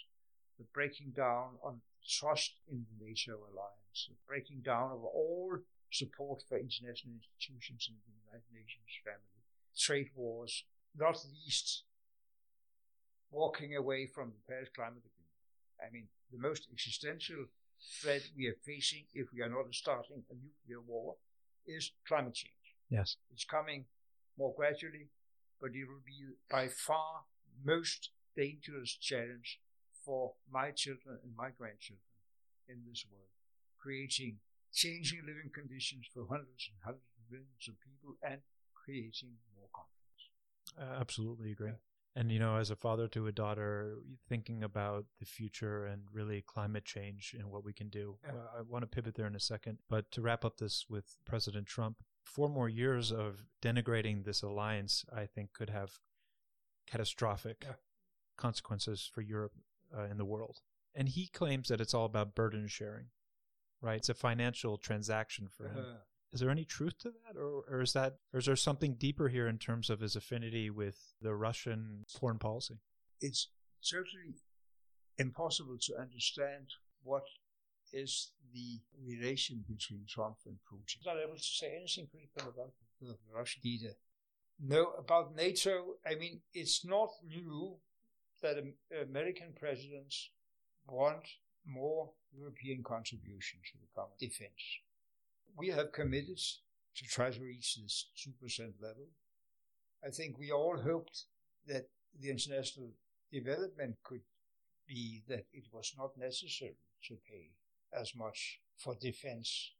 the 0.60 0.66
breaking 0.74 1.12
down 1.16 1.60
on 1.64 1.82
trust 2.08 2.54
in 2.72 2.86
the 2.86 3.06
NATO 3.06 3.34
alliance, 3.52 4.08
the 4.08 4.16
breaking 4.28 4.62
down 4.62 4.92
of 4.92 5.04
all 5.04 5.58
support 5.92 6.44
for 6.48 6.58
international 6.58 7.16
institutions 7.16 7.90
in 7.90 7.96
the 8.06 8.16
United 8.28 8.48
Nations 8.54 8.92
family, 9.04 9.44
trade 9.78 10.10
wars, 10.16 10.64
not 10.98 11.18
least 11.34 11.84
walking 13.32 13.76
away 13.76 14.08
from 14.08 14.32
the 14.32 14.42
Paris 14.48 14.70
Climate 14.74 15.04
Agreement. 15.04 15.26
I 15.84 15.92
mean, 15.92 16.08
the 16.32 16.40
most 16.40 16.68
existential 16.72 17.46
threat 18.02 18.24
we 18.38 18.48
are 18.48 18.58
facing 18.66 19.06
if 19.14 19.28
we 19.34 19.42
are 19.42 19.50
not 19.50 19.74
starting 19.74 20.24
a 20.32 20.34
nuclear 20.34 20.82
war 20.88 21.16
is 21.68 21.92
climate 22.08 22.34
change. 22.34 22.65
Yes. 22.90 23.18
It's 23.34 23.46
coming 23.46 23.86
more 24.38 24.54
gradually, 24.56 25.10
but 25.62 25.72
it 25.74 25.86
will 25.88 26.04
be 26.06 26.36
by 26.50 26.68
far 26.68 27.24
most 27.64 28.10
dangerous 28.36 28.96
challenge 29.00 29.60
for 30.04 30.34
my 30.52 30.72
children 30.72 31.20
and 31.24 31.36
my 31.36 31.50
grandchildren 31.58 32.04
in 32.68 32.82
this 32.88 33.06
world, 33.12 33.30
creating 33.80 34.38
changing 34.74 35.22
living 35.22 35.50
conditions 35.54 36.06
for 36.14 36.28
hundreds 36.30 36.70
and 36.70 36.78
hundreds 36.84 37.08
of 37.18 37.32
millions 37.32 37.68
of 37.68 37.76
people 37.80 38.16
and 38.22 38.42
creating 38.74 39.32
more 39.56 39.70
conflicts. 39.74 40.30
I 40.78 41.02
absolutely 41.02 41.52
agree. 41.52 41.70
Yeah. 41.70 42.22
And 42.22 42.32
you 42.32 42.40
know, 42.40 42.58
as 42.58 42.72
a 42.72 42.76
father 42.76 43.08
to 43.10 43.28
a 43.28 43.32
daughter, 43.32 43.98
thinking 44.30 44.64
about 44.64 45.06
the 45.20 45.26
future 45.26 45.86
and 45.86 46.04
really 46.14 46.44
climate 46.48 46.86
change 46.86 47.36
and 47.38 47.50
what 47.50 47.64
we 47.66 47.74
can 47.74 47.90
do. 47.90 48.18
Yeah. 48.24 48.32
Uh, 48.32 48.60
I 48.60 48.62
want 48.62 48.84
to 48.84 48.88
pivot 48.88 49.16
there 49.16 49.28
in 49.28 49.36
a 49.36 49.40
second, 49.40 49.80
but 49.90 50.12
to 50.12 50.22
wrap 50.22 50.46
up 50.46 50.58
this 50.58 50.86
with 50.90 51.18
President 51.26 51.68
Trump, 51.68 51.98
four 52.26 52.50
more 52.50 52.68
years 52.68 53.12
of 53.12 53.46
denigrating 53.62 54.26
this 54.26 54.42
alliance, 54.42 55.06
I 55.14 55.26
think, 55.26 55.54
could 55.54 55.70
have 55.70 56.00
catastrophic 56.88 57.64
Yeah. 57.66 57.76
consequences 58.38 59.10
for 59.12 59.22
Europe 59.22 59.54
uh, 59.96 60.02
and 60.02 60.20
the 60.20 60.26
world. 60.26 60.62
And 60.94 61.10
he 61.10 61.28
claims 61.28 61.68
that 61.70 61.82
it's 61.82 61.94
all 61.94 62.06
about 62.06 62.36
burden 62.36 62.68
sharing, 62.68 63.08
right? 63.82 63.98
It's 63.98 64.10
a 64.10 64.14
financial 64.14 64.78
transaction 64.78 65.48
for 65.48 65.68
him. 65.70 65.86
Uh, 65.86 65.98
Is 66.34 66.40
there 66.42 66.50
any 66.50 66.66
truth 66.66 66.98
to 67.00 67.12
that, 67.12 67.38
or, 67.38 67.64
or 67.70 67.82
is 67.82 67.94
that, 67.94 68.18
or 68.34 68.40
is 68.40 68.46
there 68.46 68.56
something 68.58 68.96
deeper 68.96 69.30
here 69.30 69.48
in 69.48 69.58
terms 69.58 69.90
of 69.90 70.00
his 70.02 70.16
affinity 70.16 70.70
with 70.70 71.14
the 71.22 71.34
Russian 71.36 72.06
foreign 72.10 72.40
policy? 72.40 72.80
it's 73.22 73.50
certainly 73.80 74.36
impossible 75.18 75.78
to 75.80 75.96
understand 75.98 76.68
what 77.04 77.24
is 77.96 78.32
the 78.54 78.80
relation 79.04 79.64
between 79.68 80.06
Trump 80.08 80.38
and 80.46 80.58
Putin. 80.70 80.98
I'm 81.08 81.16
not 81.16 81.24
able 81.24 81.38
to 81.38 81.44
say 81.44 81.76
anything 81.76 82.08
critical 82.12 82.54
about 82.54 82.74
the 83.02 83.16
Russian 83.34 83.62
leader. 83.64 83.94
No, 84.60 84.92
about 84.98 85.36
NATO, 85.36 85.96
I 86.06 86.16
mean, 86.16 86.42
it's 86.54 86.86
not 86.86 87.10
new 87.26 87.78
that 88.42 88.58
American 89.10 89.54
presidents 89.60 90.30
want 90.88 91.26
more 91.66 92.12
European 92.38 92.84
contribution 92.84 93.60
to 93.66 93.78
the 93.80 93.88
common 93.96 94.16
defense. 94.20 94.80
We 95.58 95.70
have 95.70 95.92
committed 95.92 96.38
to 96.38 97.04
try 97.06 97.32
to 97.32 97.42
reach 97.42 97.76
this 97.76 98.08
2% 98.18 98.82
level. 98.82 99.08
I 100.06 100.10
think 100.10 100.38
we 100.38 100.52
all 100.52 100.78
hoped 100.78 101.24
that 101.68 101.90
the 102.22 102.30
international 102.30 102.92
development 103.32 103.96
could 104.04 104.22
be 104.88 105.24
that 105.28 105.46
it 105.52 105.66
was 105.74 105.94
not 105.98 106.18
necessary 106.18 106.78
to 107.08 107.16
pay 107.28 107.50
as 108.00 108.14
much 108.16 108.60
for 108.78 108.96
defense 108.96 109.72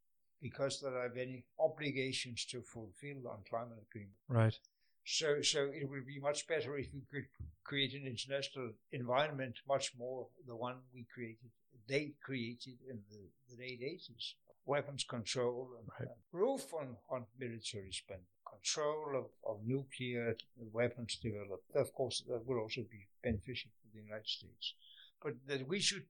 because 0.42 0.80
there 0.82 0.98
are 0.98 1.10
many 1.16 1.44
obligations 1.60 2.46
to 2.46 2.62
fulfill 2.62 3.28
on 3.30 3.40
climate 3.50 3.84
agreement. 3.90 4.16
Right. 4.28 4.58
So, 5.06 5.42
so 5.42 5.70
it 5.74 5.90
would 5.90 6.06
be 6.06 6.20
much 6.20 6.48
better 6.48 6.78
if 6.78 6.88
we 6.94 7.02
could 7.12 7.28
create 7.64 7.94
an 7.94 8.08
international 8.08 8.72
environment, 8.92 9.56
much 9.68 9.94
more 9.98 10.28
the 10.48 10.56
one 10.56 10.78
we 10.94 11.06
created 11.14 11.50
they 11.88 12.14
created 12.24 12.78
in 12.90 13.00
the, 13.10 13.20
the 13.50 13.62
late 13.62 13.82
80s. 13.82 14.34
Weapons 14.66 15.04
control 15.04 15.70
and, 15.78 15.88
Right. 16.00 16.10
and 16.10 16.18
roof 16.32 16.74
on, 16.74 16.98
on 17.10 17.26
military 17.38 17.92
spending, 17.92 18.26
control 18.50 19.16
of, 19.16 19.26
of 19.48 19.64
nuclear 19.64 20.36
weapons 20.58 21.18
developed. 21.22 21.70
Of 21.76 21.94
course, 21.94 22.24
that 22.28 22.46
would 22.48 22.60
also 22.60 22.82
be 22.82 23.08
beneficial 23.24 23.70
for 23.80 23.96
the 23.96 24.02
United 24.04 24.28
States. 24.28 24.74
But 25.22 25.34
that 25.48 25.68
we 25.68 25.80
should 25.80 26.06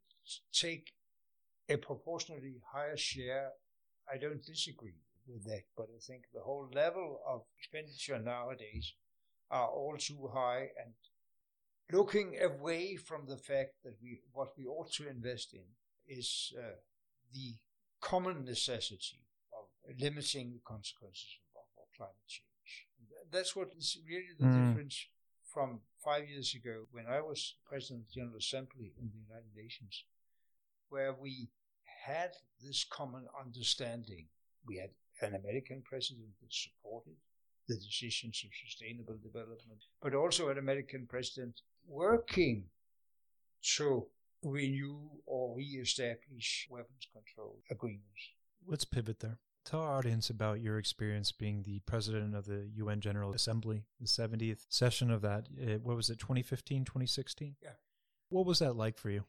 take 0.54 0.94
a 1.70 1.78
proportionally 1.78 2.62
higher 2.72 2.98
share, 2.98 3.52
I 4.12 4.18
don't 4.18 4.44
disagree 4.44 5.00
with 5.28 5.44
that. 5.46 5.64
But 5.76 5.88
I 5.96 6.00
think 6.00 6.26
the 6.34 6.42
whole 6.42 6.70
level 6.74 7.20
of 7.28 7.42
expenditure 7.58 8.20
nowadays 8.20 8.94
are 9.52 9.68
all 9.68 9.96
too 9.98 10.30
high 10.34 10.70
and 10.84 10.94
looking 11.92 12.36
away 12.42 12.96
from 12.96 13.26
the 13.28 13.38
fact 13.38 13.74
that 13.84 13.96
we 14.02 14.20
what 14.34 14.50
we 14.58 14.66
ought 14.66 14.92
to 14.94 15.08
invest 15.08 15.54
in 15.54 15.66
is 16.08 16.54
uh, 16.58 16.76
the 17.34 17.56
common 18.02 18.44
necessity 18.46 19.22
of 19.54 19.66
limiting 20.00 20.54
the 20.54 20.60
consequences 20.66 21.38
of, 21.56 21.64
of 21.82 21.88
climate 21.96 22.28
change. 22.28 22.88
And 23.00 23.08
that's 23.32 23.56
what 23.56 23.70
is 23.78 23.98
really 24.08 24.34
the 24.38 24.46
Mm. 24.46 24.54
difference 24.68 25.08
from 25.54 25.82
five 26.04 26.28
years 26.28 26.54
ago 26.54 26.86
when 26.92 27.08
I 27.08 27.22
was 27.22 27.56
president 27.66 28.02
of 28.02 28.08
the 28.08 28.14
General 28.20 28.38
Assembly 28.38 28.94
in 29.00 29.10
the 29.10 29.20
United 29.28 29.56
Nations, 29.56 30.04
where 30.90 31.14
we 31.14 31.50
had 32.06 32.32
this 32.62 32.86
common 32.90 33.26
understanding. 33.44 34.28
We 34.68 34.78
had 34.78 34.92
an 35.22 35.40
American 35.40 35.82
president 35.84 36.28
that 36.42 36.54
supported 36.54 37.16
the 37.68 37.76
decisions 37.76 38.44
of 38.46 38.52
sustainable 38.68 39.18
development, 39.24 39.80
but 40.02 40.14
also 40.14 40.50
an 40.50 40.58
American 40.58 41.08
president 41.10 41.62
working 41.88 42.66
to 43.78 44.06
renew 44.44 45.00
or 45.26 45.56
re-establish 45.56 46.68
weapons 46.70 47.08
control 47.12 47.60
agreements. 47.72 48.34
Let's 48.68 48.86
pivot 48.86 49.20
there. 49.20 49.40
Tell 49.64 49.82
our 49.82 49.98
audience 49.98 50.30
about 50.30 50.62
your 50.62 50.78
experience 50.78 51.32
being 51.32 51.64
the 51.64 51.80
president 51.88 52.36
of 52.36 52.46
the 52.46 52.70
UN 52.76 53.02
General 53.02 53.34
Assembly, 53.34 53.86
the 54.00 54.06
70th 54.06 54.68
session 54.70 55.10
of 55.10 55.24
that. 55.24 55.48
What 55.82 55.96
was 55.96 56.12
it, 56.12 56.20
2015, 56.20 56.86
2016? 56.86 57.56
Yeah. 57.64 57.70
What 58.30 58.46
was 58.46 58.60
that 58.60 58.76
like 58.76 59.00
for 59.00 59.10
you? 59.10 59.26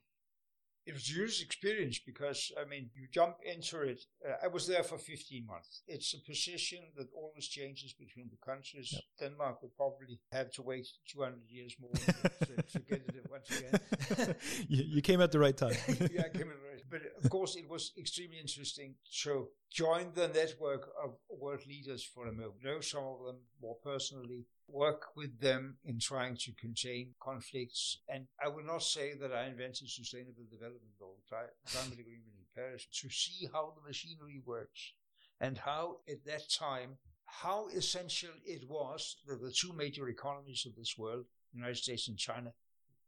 It 0.86 0.94
was 0.94 1.10
a 1.10 1.14
huge 1.14 1.42
experience 1.42 1.98
because, 1.98 2.52
I 2.60 2.64
mean, 2.64 2.90
you 2.94 3.08
jump 3.10 3.38
into 3.44 3.80
it. 3.80 4.04
Uh, 4.24 4.34
I 4.44 4.46
was 4.46 4.68
there 4.68 4.84
for 4.84 4.98
15 4.98 5.44
months. 5.44 5.82
It's 5.88 6.14
a 6.14 6.20
position 6.20 6.78
that 6.96 7.08
always 7.12 7.48
changes 7.48 7.92
between 7.92 8.30
the 8.30 8.36
countries. 8.44 8.92
Yep. 8.92 9.02
Denmark 9.18 9.62
would 9.62 9.76
probably 9.76 10.20
have 10.30 10.52
to 10.52 10.62
wait 10.62 10.86
200 11.08 11.40
years 11.48 11.74
more 11.80 11.90
to, 11.92 12.62
to 12.62 12.78
get 12.78 13.02
it 13.08 13.26
once 13.30 13.50
again. 13.50 14.36
you, 14.68 14.84
you 14.96 15.02
came 15.02 15.20
at 15.20 15.32
the 15.32 15.40
right 15.40 15.56
time. 15.56 15.74
yeah, 15.88 16.22
I 16.24 16.28
came 16.28 16.42
in 16.42 16.60
right. 16.68 16.78
Time. 16.78 16.88
But 16.88 17.02
of 17.20 17.28
course, 17.30 17.56
it 17.56 17.68
was 17.68 17.92
extremely 17.98 18.38
interesting 18.38 18.94
to 19.22 19.48
join 19.72 20.12
the 20.14 20.28
network 20.28 20.88
of 21.02 21.16
world 21.28 21.66
leaders 21.66 22.04
for 22.04 22.28
a 22.28 22.32
moment, 22.32 22.62
know 22.62 22.80
some 22.80 23.04
of 23.04 23.26
them 23.26 23.38
more 23.60 23.76
personally, 23.82 24.46
work 24.68 25.16
with 25.16 25.40
them 25.40 25.76
in 25.84 25.98
trying 26.00 26.36
to 26.36 26.52
contain 26.52 27.14
conflicts. 27.20 27.98
And 28.08 28.26
I 28.44 28.48
will 28.48 28.64
not 28.64 28.82
say 28.82 29.14
that 29.14 29.32
I 29.32 29.46
invented 29.46 29.88
sustainable 29.88 30.44
development 30.50 30.94
or 31.00 31.14
climate 31.28 31.98
agreement 31.98 32.34
in 32.36 32.44
Paris 32.54 32.86
to 33.00 33.10
see 33.10 33.48
how 33.52 33.74
the 33.74 33.86
machinery 33.86 34.42
works 34.44 34.92
and 35.40 35.58
how 35.58 35.98
at 36.08 36.24
that 36.24 36.48
time, 36.50 36.98
how 37.26 37.68
essential 37.68 38.30
it 38.44 38.68
was 38.68 39.16
that 39.26 39.42
the 39.42 39.50
two 39.52 39.72
major 39.72 40.08
economies 40.08 40.64
of 40.66 40.74
this 40.76 40.96
world, 40.96 41.24
the 41.52 41.58
United 41.58 41.76
States 41.76 42.08
and 42.08 42.16
China, 42.16 42.52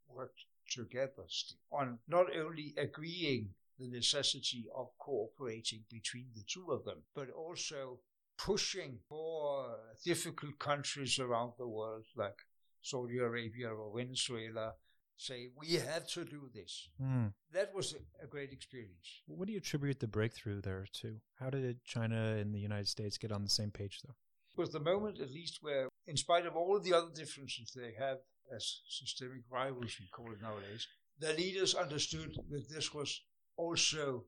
worked 0.07 0.45
together 0.69 1.25
on 1.71 1.99
not 2.07 2.27
only 2.35 2.73
agreeing 2.77 3.49
the 3.79 3.87
necessity 3.87 4.65
of 4.75 4.89
cooperating 4.99 5.83
between 5.89 6.27
the 6.35 6.43
two 6.47 6.71
of 6.71 6.83
them, 6.83 7.01
but 7.15 7.29
also 7.31 7.99
pushing 8.45 8.97
for 9.07 9.75
difficult 10.05 10.57
countries 10.59 11.19
around 11.19 11.51
the 11.57 11.67
world 11.67 12.05
like 12.15 12.37
Saudi 12.81 13.17
Arabia 13.17 13.69
or 13.69 13.95
Venezuela 13.95 14.73
say, 15.17 15.49
we 15.59 15.73
have 15.73 16.07
to 16.07 16.23
do 16.23 16.49
this. 16.53 16.87
Hmm. 16.99 17.27
That 17.51 17.73
was 17.75 17.93
a, 17.93 18.23
a 18.23 18.27
great 18.27 18.53
experience. 18.53 19.21
What 19.27 19.47
do 19.47 19.51
you 19.51 19.57
attribute 19.57 19.99
the 19.99 20.07
breakthrough 20.07 20.61
there 20.61 20.85
to? 21.01 21.17
How 21.39 21.49
did 21.49 21.83
China 21.83 22.37
and 22.39 22.55
the 22.55 22.59
United 22.59 22.87
States 22.87 23.17
get 23.17 23.33
on 23.33 23.43
the 23.43 23.49
same 23.49 23.71
page, 23.71 23.99
though? 24.05 24.15
It 24.55 24.61
was 24.61 24.71
the 24.71 24.79
moment, 24.79 25.19
at 25.19 25.29
least, 25.31 25.59
where, 25.61 25.89
in 26.07 26.15
spite 26.15 26.45
of 26.45 26.55
all 26.55 26.79
the 26.79 26.93
other 26.93 27.11
differences 27.13 27.73
they 27.75 27.93
have 27.99 28.19
as 28.55 28.81
systemic 28.87 29.41
rivals, 29.51 29.97
we 29.99 30.07
call 30.07 30.31
it 30.31 30.41
nowadays, 30.41 30.87
the 31.19 31.33
leaders 31.33 31.75
understood 31.75 32.35
that 32.49 32.69
this 32.69 32.93
was 32.93 33.21
also 33.57 34.23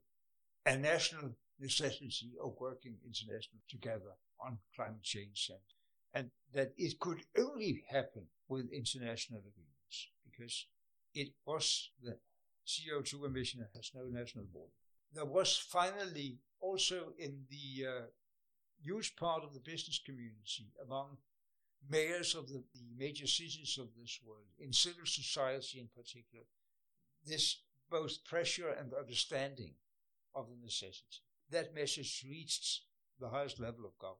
a 0.65 0.77
national 0.77 1.31
necessity 1.61 2.31
of 2.43 2.55
working 2.59 2.95
internationally 3.05 3.63
together 3.69 4.17
on 4.43 4.57
climate 4.75 5.03
change 5.03 5.49
and, 5.49 5.59
and 6.13 6.31
that 6.53 6.73
it 6.77 6.99
could 6.99 7.21
only 7.37 7.83
happen 7.89 8.25
with 8.47 8.71
international 8.71 9.39
agreements 9.39 10.09
because 10.29 10.65
it 11.13 11.29
was 11.45 11.91
the 12.03 12.17
CO2 12.67 13.25
emission 13.25 13.65
has 13.75 13.91
no 13.93 14.05
national 14.05 14.45
border. 14.51 14.71
There 15.13 15.25
was 15.25 15.57
finally 15.57 16.39
also 16.59 17.13
in 17.17 17.43
the 17.49 17.87
uh, 17.87 18.01
huge 18.83 19.15
part 19.15 19.43
of 19.43 19.53
the 19.53 19.59
business 19.59 19.99
community 20.03 20.71
among 20.83 21.17
mayors 21.89 22.35
of 22.35 22.47
the, 22.47 22.63
the 22.73 22.85
major 22.97 23.27
cities 23.27 23.77
of 23.79 23.87
this 23.99 24.19
world, 24.25 24.45
in 24.59 24.71
civil 24.71 25.05
society 25.05 25.79
in 25.79 25.89
particular, 25.95 26.45
this 27.25 27.61
both 27.89 28.23
pressure 28.23 28.69
and 28.69 28.93
understanding 28.93 29.73
of 30.33 30.47
the 30.47 30.55
necessity. 30.63 31.21
That 31.51 31.75
message 31.75 32.25
reached 32.27 32.81
the 33.19 33.29
highest 33.29 33.59
level 33.59 33.85
of 33.85 33.97
government. 33.99 34.19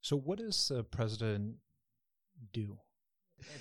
So, 0.00 0.16
what 0.16 0.38
does 0.38 0.68
the 0.68 0.84
president 0.84 1.56
do? 2.52 2.78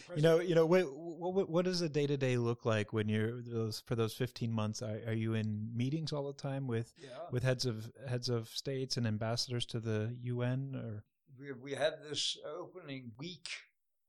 And 0.09 0.17
You 0.17 0.23
know, 0.23 0.39
you 0.39 0.55
know, 0.55 0.65
what 0.65 0.83
what, 0.93 1.49
what 1.49 1.65
does 1.65 1.81
a 1.81 1.89
day 1.89 2.05
to 2.07 2.17
day 2.17 2.37
look 2.37 2.65
like 2.65 2.91
when 2.91 3.07
you're 3.07 3.41
those 3.41 3.81
for 3.85 3.95
those 3.95 4.13
fifteen 4.13 4.51
months? 4.51 4.81
Are, 4.81 4.99
are 5.07 5.13
you 5.13 5.33
in 5.33 5.69
meetings 5.73 6.11
all 6.11 6.27
the 6.27 6.41
time 6.41 6.67
with 6.67 6.93
yeah, 6.97 7.09
with 7.31 7.43
heads 7.43 7.65
of 7.65 7.89
heads 8.07 8.29
of 8.29 8.49
states 8.49 8.97
and 8.97 9.07
ambassadors 9.07 9.65
to 9.67 9.79
the 9.79 10.17
UN, 10.21 10.75
or 10.75 11.03
we, 11.39 11.51
we 11.53 11.71
have 11.73 11.93
this 12.07 12.37
opening 12.45 13.11
week 13.17 13.47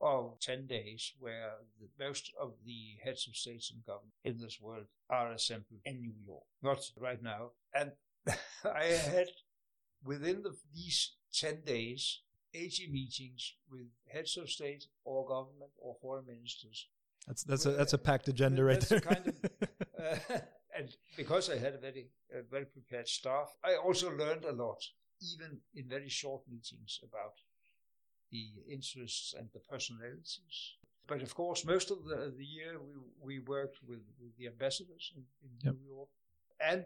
of 0.01 0.41
10 0.41 0.67
days 0.67 1.13
where 1.19 1.53
the, 1.79 1.89
most 2.03 2.33
of 2.41 2.55
the 2.65 2.97
heads 3.05 3.27
of 3.29 3.37
states 3.37 3.71
and 3.71 3.85
government 3.85 4.15
in 4.25 4.39
this 4.39 4.61
world 4.61 4.87
are 5.11 5.33
assembled 5.33 5.81
in 5.85 6.01
New 6.01 6.15
York. 6.27 6.45
Not 6.63 6.91
right 6.99 7.23
now. 7.23 7.51
And 7.75 7.93
I 8.65 8.85
had 8.85 9.29
within 10.05 10.43
the, 10.43 10.55
these 10.75 11.15
10 11.35 11.63
days 11.65 12.21
80 12.55 12.89
meetings 12.91 13.55
with 13.71 13.87
heads 14.13 14.37
of 14.37 14.51
state 14.51 14.85
or 15.05 15.27
government 15.27 15.71
or 15.79 15.95
foreign 16.03 16.27
ministers. 16.27 16.89
that's 17.27 17.45
that's 17.45 17.67
a 17.67 17.71
that's 17.73 17.93
a 17.93 17.99
packed 17.99 18.29
agenda 18.29 18.65
right 18.65 18.81
there. 18.81 19.01
kind 19.01 19.27
of, 19.29 19.35
uh, 20.05 20.39
and 20.77 20.89
because 21.17 21.49
I 21.51 21.59
had 21.59 21.75
a 21.75 21.79
very 21.79 22.09
very 22.51 22.65
prepared 22.67 23.09
staff, 23.09 23.49
I 23.65 23.77
also 23.77 24.11
learned 24.17 24.45
a 24.45 24.53
lot, 24.53 24.83
even 25.33 25.61
in 25.75 25.89
very 25.89 26.09
short 26.09 26.43
meetings 26.49 27.01
about 27.03 27.35
the 28.33 28.47
interests 28.69 29.35
and 29.39 29.49
the 29.53 29.61
personalities. 29.61 30.77
But 31.07 31.23
of 31.23 31.35
course, 31.35 31.65
most 31.65 31.91
of 31.91 32.05
the, 32.05 32.33
the 32.37 32.45
year 32.45 32.79
we, 32.81 33.39
we 33.39 33.39
worked 33.41 33.79
with, 33.89 34.03
with 34.21 34.37
the 34.39 34.47
ambassadors 34.47 35.13
in, 35.17 35.23
in 35.45 35.51
Yep. 35.65 35.75
New 35.75 35.89
York. 35.95 36.09
And 36.61 36.85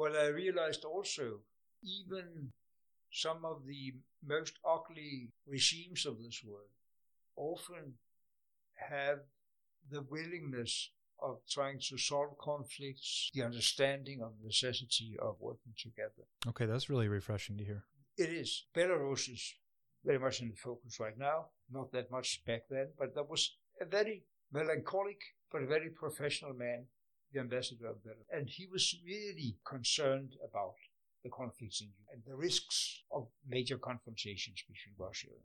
what 0.00 0.16
I 0.16 0.28
realized 0.28 0.86
also, 0.86 1.40
even 1.82 2.52
some 3.12 3.44
of 3.44 3.66
the 3.66 3.92
most 4.26 4.54
ugly 4.64 5.28
regimes 5.46 6.06
of 6.06 6.22
this 6.22 6.40
world 6.42 6.72
often 7.36 7.94
have 8.76 9.18
the 9.90 10.00
willingness 10.00 10.90
of 11.22 11.40
trying 11.50 11.78
to 11.90 11.98
solve 11.98 12.38
conflicts, 12.38 13.30
the 13.34 13.42
understanding 13.42 14.22
of 14.22 14.32
the 14.38 14.46
necessity 14.46 15.18
of 15.20 15.36
working 15.38 15.74
together. 15.78 16.24
okay, 16.48 16.64
that's 16.64 16.88
really 16.88 17.08
refreshing 17.08 17.58
to 17.58 17.64
hear. 17.64 17.84
It 18.16 18.30
is. 18.30 18.64
Belarus 18.74 19.28
is 19.28 19.54
very 20.02 20.18
much 20.18 20.40
in 20.40 20.48
the 20.48 20.56
focus 20.56 20.98
right 20.98 21.18
now, 21.18 21.48
not 21.70 21.92
that 21.92 22.10
much 22.10 22.42
back 22.46 22.62
then, 22.70 22.88
but 22.98 23.14
that 23.14 23.28
was 23.28 23.42
a 23.82 23.84
very 23.84 24.24
melancholic 24.50 25.20
but 25.52 25.62
a 25.62 25.66
very 25.66 25.90
professional 25.90 26.54
man, 26.54 26.84
the 27.32 27.40
ambassador 27.40 27.86
of 27.86 27.96
Belarus. 27.96 28.26
And 28.32 28.48
he 28.48 28.66
was 28.66 28.96
really 29.04 29.56
concerned 29.64 30.36
about 30.44 30.74
the 31.22 31.30
conflicts 31.30 31.80
in 31.80 31.88
Ukraine 31.88 32.14
and 32.14 32.22
the 32.24 32.36
risks 32.36 33.02
of 33.12 33.28
major 33.46 33.78
confrontations 33.78 34.62
between 34.66 34.94
Russia 34.98 35.28
and, 35.28 35.44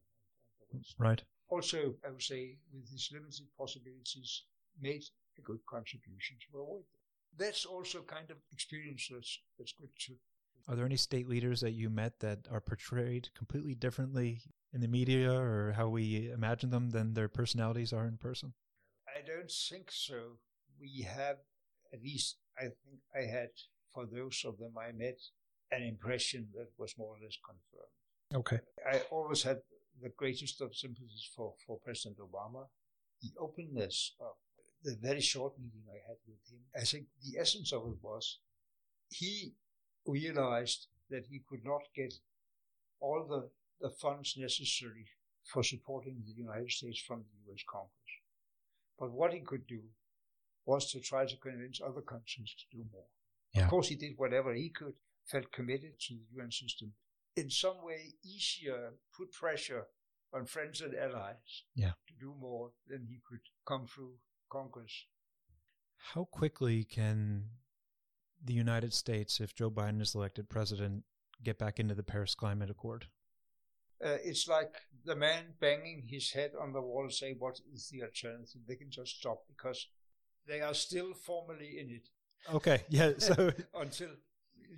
and 0.62 0.68
the 0.72 0.78
West. 0.78 0.96
Right. 0.98 1.22
Also, 1.50 1.96
I 2.06 2.12
would 2.12 2.24
say, 2.24 2.58
with 2.74 2.90
his 2.90 3.10
limited 3.14 3.48
possibilities, 3.58 4.44
made 4.82 5.04
a 5.38 5.42
good 5.42 5.60
contribution 5.70 6.38
to 6.40 6.60
avoid 6.60 6.84
that. 6.94 7.46
That's 7.46 7.66
also 7.66 8.02
kind 8.02 8.32
of 8.32 8.38
experience 8.52 9.10
that's, 9.12 9.40
that's 9.58 9.74
good 9.74 9.90
to 10.08 10.14
Are 10.68 10.76
there 10.76 10.86
any 10.86 10.98
state 10.98 11.28
leaders 11.28 11.60
that 11.62 11.72
you 11.72 11.90
met 11.90 12.20
that 12.22 12.48
are 12.50 12.62
portrayed 12.62 13.30
completely 13.36 13.76
differently 13.76 14.42
in 14.74 14.82
the 14.82 14.88
media 14.88 15.32
or 15.32 15.74
how 15.76 15.90
we 15.90 16.32
imagine 16.32 16.70
them 16.70 16.90
than 16.92 17.14
their 17.14 17.28
personalities 17.28 17.94
are 17.94 18.08
in 18.08 18.18
person? 18.18 18.54
I 19.08 19.22
don't 19.26 19.52
think 19.52 19.92
so. 19.92 20.40
We 20.80 21.04
have, 21.04 21.38
at 21.96 22.04
least 22.04 22.38
I 22.58 22.64
think 22.64 23.00
I 23.16 23.22
had, 23.22 23.50
for 23.94 24.06
those 24.06 24.44
of 24.46 24.58
them 24.58 24.74
I 24.78 24.92
met, 24.92 25.20
an 25.72 25.84
impression 25.84 26.48
that 26.56 26.70
was 26.78 26.94
more 26.98 27.16
or 27.16 27.20
less 27.24 27.38
confirmed. 27.44 27.96
Okay. 28.34 28.60
I 28.92 29.02
always 29.12 29.44
had 29.44 29.60
the 30.02 30.10
greatest 30.10 30.62
of 30.62 30.76
sympathies 30.76 31.30
for, 31.36 31.54
for 31.66 31.80
President 31.84 32.18
Obama. 32.20 32.66
The 33.22 33.32
openness 33.40 34.14
of 34.20 34.34
the 34.84 34.96
very 35.02 35.22
short 35.22 35.54
meeting 35.58 35.84
I 35.90 36.00
had 36.08 36.18
with 36.28 36.38
him, 36.52 36.60
I 36.76 36.84
think 36.84 37.06
the 37.24 37.40
essence 37.40 37.72
of 37.74 37.88
it 37.88 37.98
was 38.02 38.40
he 39.10 39.54
realized 40.06 40.88
that 41.10 41.26
he 41.30 41.42
could 41.48 41.64
not 41.64 41.82
get 41.96 42.14
all 43.00 43.26
the, 43.28 43.50
the 43.82 43.94
funds 43.96 44.36
necessary 44.38 45.08
for 45.44 45.64
supporting 45.64 46.22
the 46.26 46.34
United 46.34 46.72
States 46.72 47.00
from 47.00 47.24
the 47.24 47.52
US 47.52 47.64
Congress. 47.70 48.12
But 49.00 49.12
what 49.12 49.34
he 49.34 49.40
could 49.40 49.68
do 49.68 49.82
was 50.66 50.92
to 50.92 51.00
try 51.00 51.26
to 51.26 51.38
convince 51.38 51.80
other 51.82 52.02
countries 52.02 52.56
to 52.58 52.78
do 52.78 52.84
more. 52.92 53.06
Yeah. 53.54 53.64
Of 53.66 53.70
course, 53.70 53.88
he 53.88 53.96
did 53.96 54.14
whatever 54.18 54.54
he 54.54 54.70
could, 54.70 54.96
felt 55.26 55.52
committed 55.52 56.00
to 56.00 56.14
the 56.16 56.26
UN 56.42 56.52
system. 56.52 56.94
In 57.36 57.50
some 57.50 57.84
way, 57.84 58.14
easier 58.24 58.94
put 59.16 59.32
pressure 59.32 59.88
on 60.34 60.46
friends 60.46 60.82
and 60.82 60.96
allies 60.96 61.64
Yeah. 61.76 61.92
to 62.08 62.14
do 62.20 62.34
more 62.34 62.72
than 62.88 63.06
he 63.08 63.20
could 63.28 63.42
come 63.66 63.88
through 63.88 64.18
Congress. 64.50 65.06
How 65.98 66.26
quickly 66.26 66.84
can 66.84 67.50
the 68.44 68.54
United 68.54 68.94
States, 68.94 69.40
if 69.40 69.56
Joe 69.56 69.72
Biden 69.72 70.02
is 70.02 70.14
elected 70.16 70.50
president, 70.50 71.04
get 71.44 71.58
back 71.58 71.80
into 71.80 71.96
the 71.96 72.04
Paris 72.04 72.36
Climate 72.36 72.70
Accord? 72.70 73.08
Uh, 74.04 74.18
it's 74.24 74.48
like 74.48 74.74
the 75.06 75.16
man 75.16 75.56
banging 75.60 76.04
his 76.04 76.32
head 76.32 76.52
on 76.60 76.74
the 76.74 76.82
wall 76.82 77.04
and 77.04 77.14
say, 77.14 77.34
"What 77.34 77.60
is 77.74 77.90
the 77.90 78.04
alternative?" 78.04 78.62
They 78.68 78.76
can 78.76 78.92
just 78.92 79.18
stop 79.18 79.48
because 79.48 79.88
they 80.48 80.62
are 80.62 80.74
still 80.74 81.14
formally 81.14 81.80
in 81.80 81.90
it 81.90 82.08
Okay. 82.54 82.84
Yeah. 82.90 83.14
So 83.20 83.52
until 83.74 84.10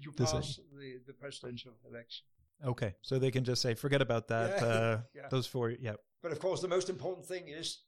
you 0.03 0.11
it- 0.11 0.17
pass 0.17 0.59
the, 0.77 0.99
the 1.05 1.13
presidential 1.13 1.73
election. 1.89 2.25
okay. 2.63 2.95
So 3.01 3.19
they 3.19 3.31
can 3.31 3.43
just 3.43 3.61
say, 3.61 3.73
forget 3.73 4.01
about 4.01 4.27
that. 4.29 4.49
Yeah. 4.61 4.67
Uh, 4.67 5.01
Yeah. 5.15 5.27
Those 5.29 5.47
four. 5.47 5.71
Yeah. 5.71 5.95
But 6.23 6.31
of 6.31 6.39
course, 6.39 6.61
the 6.61 6.67
most 6.67 6.89
important 6.89 7.25
thing 7.25 7.47
is 7.49 7.81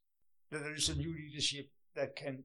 that 0.51 0.63
there 0.63 0.73
is 0.75 0.89
a 0.89 0.95
new 0.95 1.13
leadership 1.13 1.69
that 1.95 2.15
can 2.15 2.43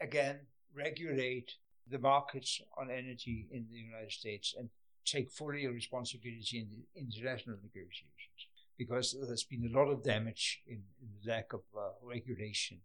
again 0.00 0.40
regulate 0.74 1.52
the 1.90 1.98
markets 1.98 2.60
on 2.76 2.90
energy 2.90 3.46
in 3.50 3.66
the 3.70 3.78
United 3.78 4.12
States 4.12 4.54
and 4.58 4.68
take 5.04 5.30
fully 5.30 5.66
responsibility 5.66 6.58
in 6.62 6.68
the 6.70 6.82
international 7.00 7.56
negotiations 7.62 8.40
because 8.78 9.14
there's 9.26 9.44
been 9.44 9.70
a 9.70 9.78
lot 9.78 9.88
of 9.90 10.02
damage 10.02 10.62
in, 10.66 10.82
in 11.02 11.08
the 11.22 11.30
lack 11.30 11.52
of 11.52 11.60
uh, 11.76 11.80
regulation 12.02 12.80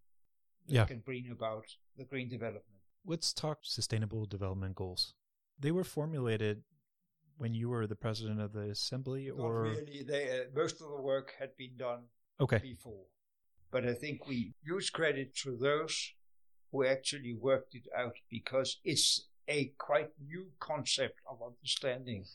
Yeah. 0.74 0.86
can 0.86 1.00
bring 1.00 1.30
about 1.32 1.66
the 1.98 2.06
green 2.06 2.30
development. 2.30 2.66
Let's 3.06 3.34
talk 3.34 3.60
sustainable 3.64 4.26
development 4.26 4.76
goals. 4.76 5.14
They 5.60 5.72
were 5.72 5.84
formulated 5.84 6.64
when 7.38 7.54
you 7.54 7.70
were 7.70 7.88
the 7.88 7.96
president 7.96 8.42
of 8.42 8.54
the 8.54 8.70
assembly, 8.70 9.28
Not 9.28 9.40
or 9.40 9.64
really, 9.64 10.04
they, 10.04 10.42
uh, 10.42 10.44
most 10.54 10.82
of 10.82 10.90
the 10.90 11.02
work 11.02 11.34
had 11.40 11.56
been 11.58 11.78
done 11.78 12.04
okay, 12.40 12.60
before. 12.60 13.06
But 13.72 13.88
I 13.88 13.94
think 13.94 14.28
we 14.28 14.54
use 14.62 14.90
credit 14.90 15.36
to 15.44 15.56
those 15.56 16.14
who 16.72 16.86
actually 16.86 17.34
worked 17.34 17.76
it 17.76 17.88
out 17.98 18.16
because 18.30 18.80
it's 18.84 19.28
a 19.48 19.72
quite 19.78 20.10
new 20.20 20.52
concept 20.60 21.20
of 21.30 21.40
understanding 21.42 22.26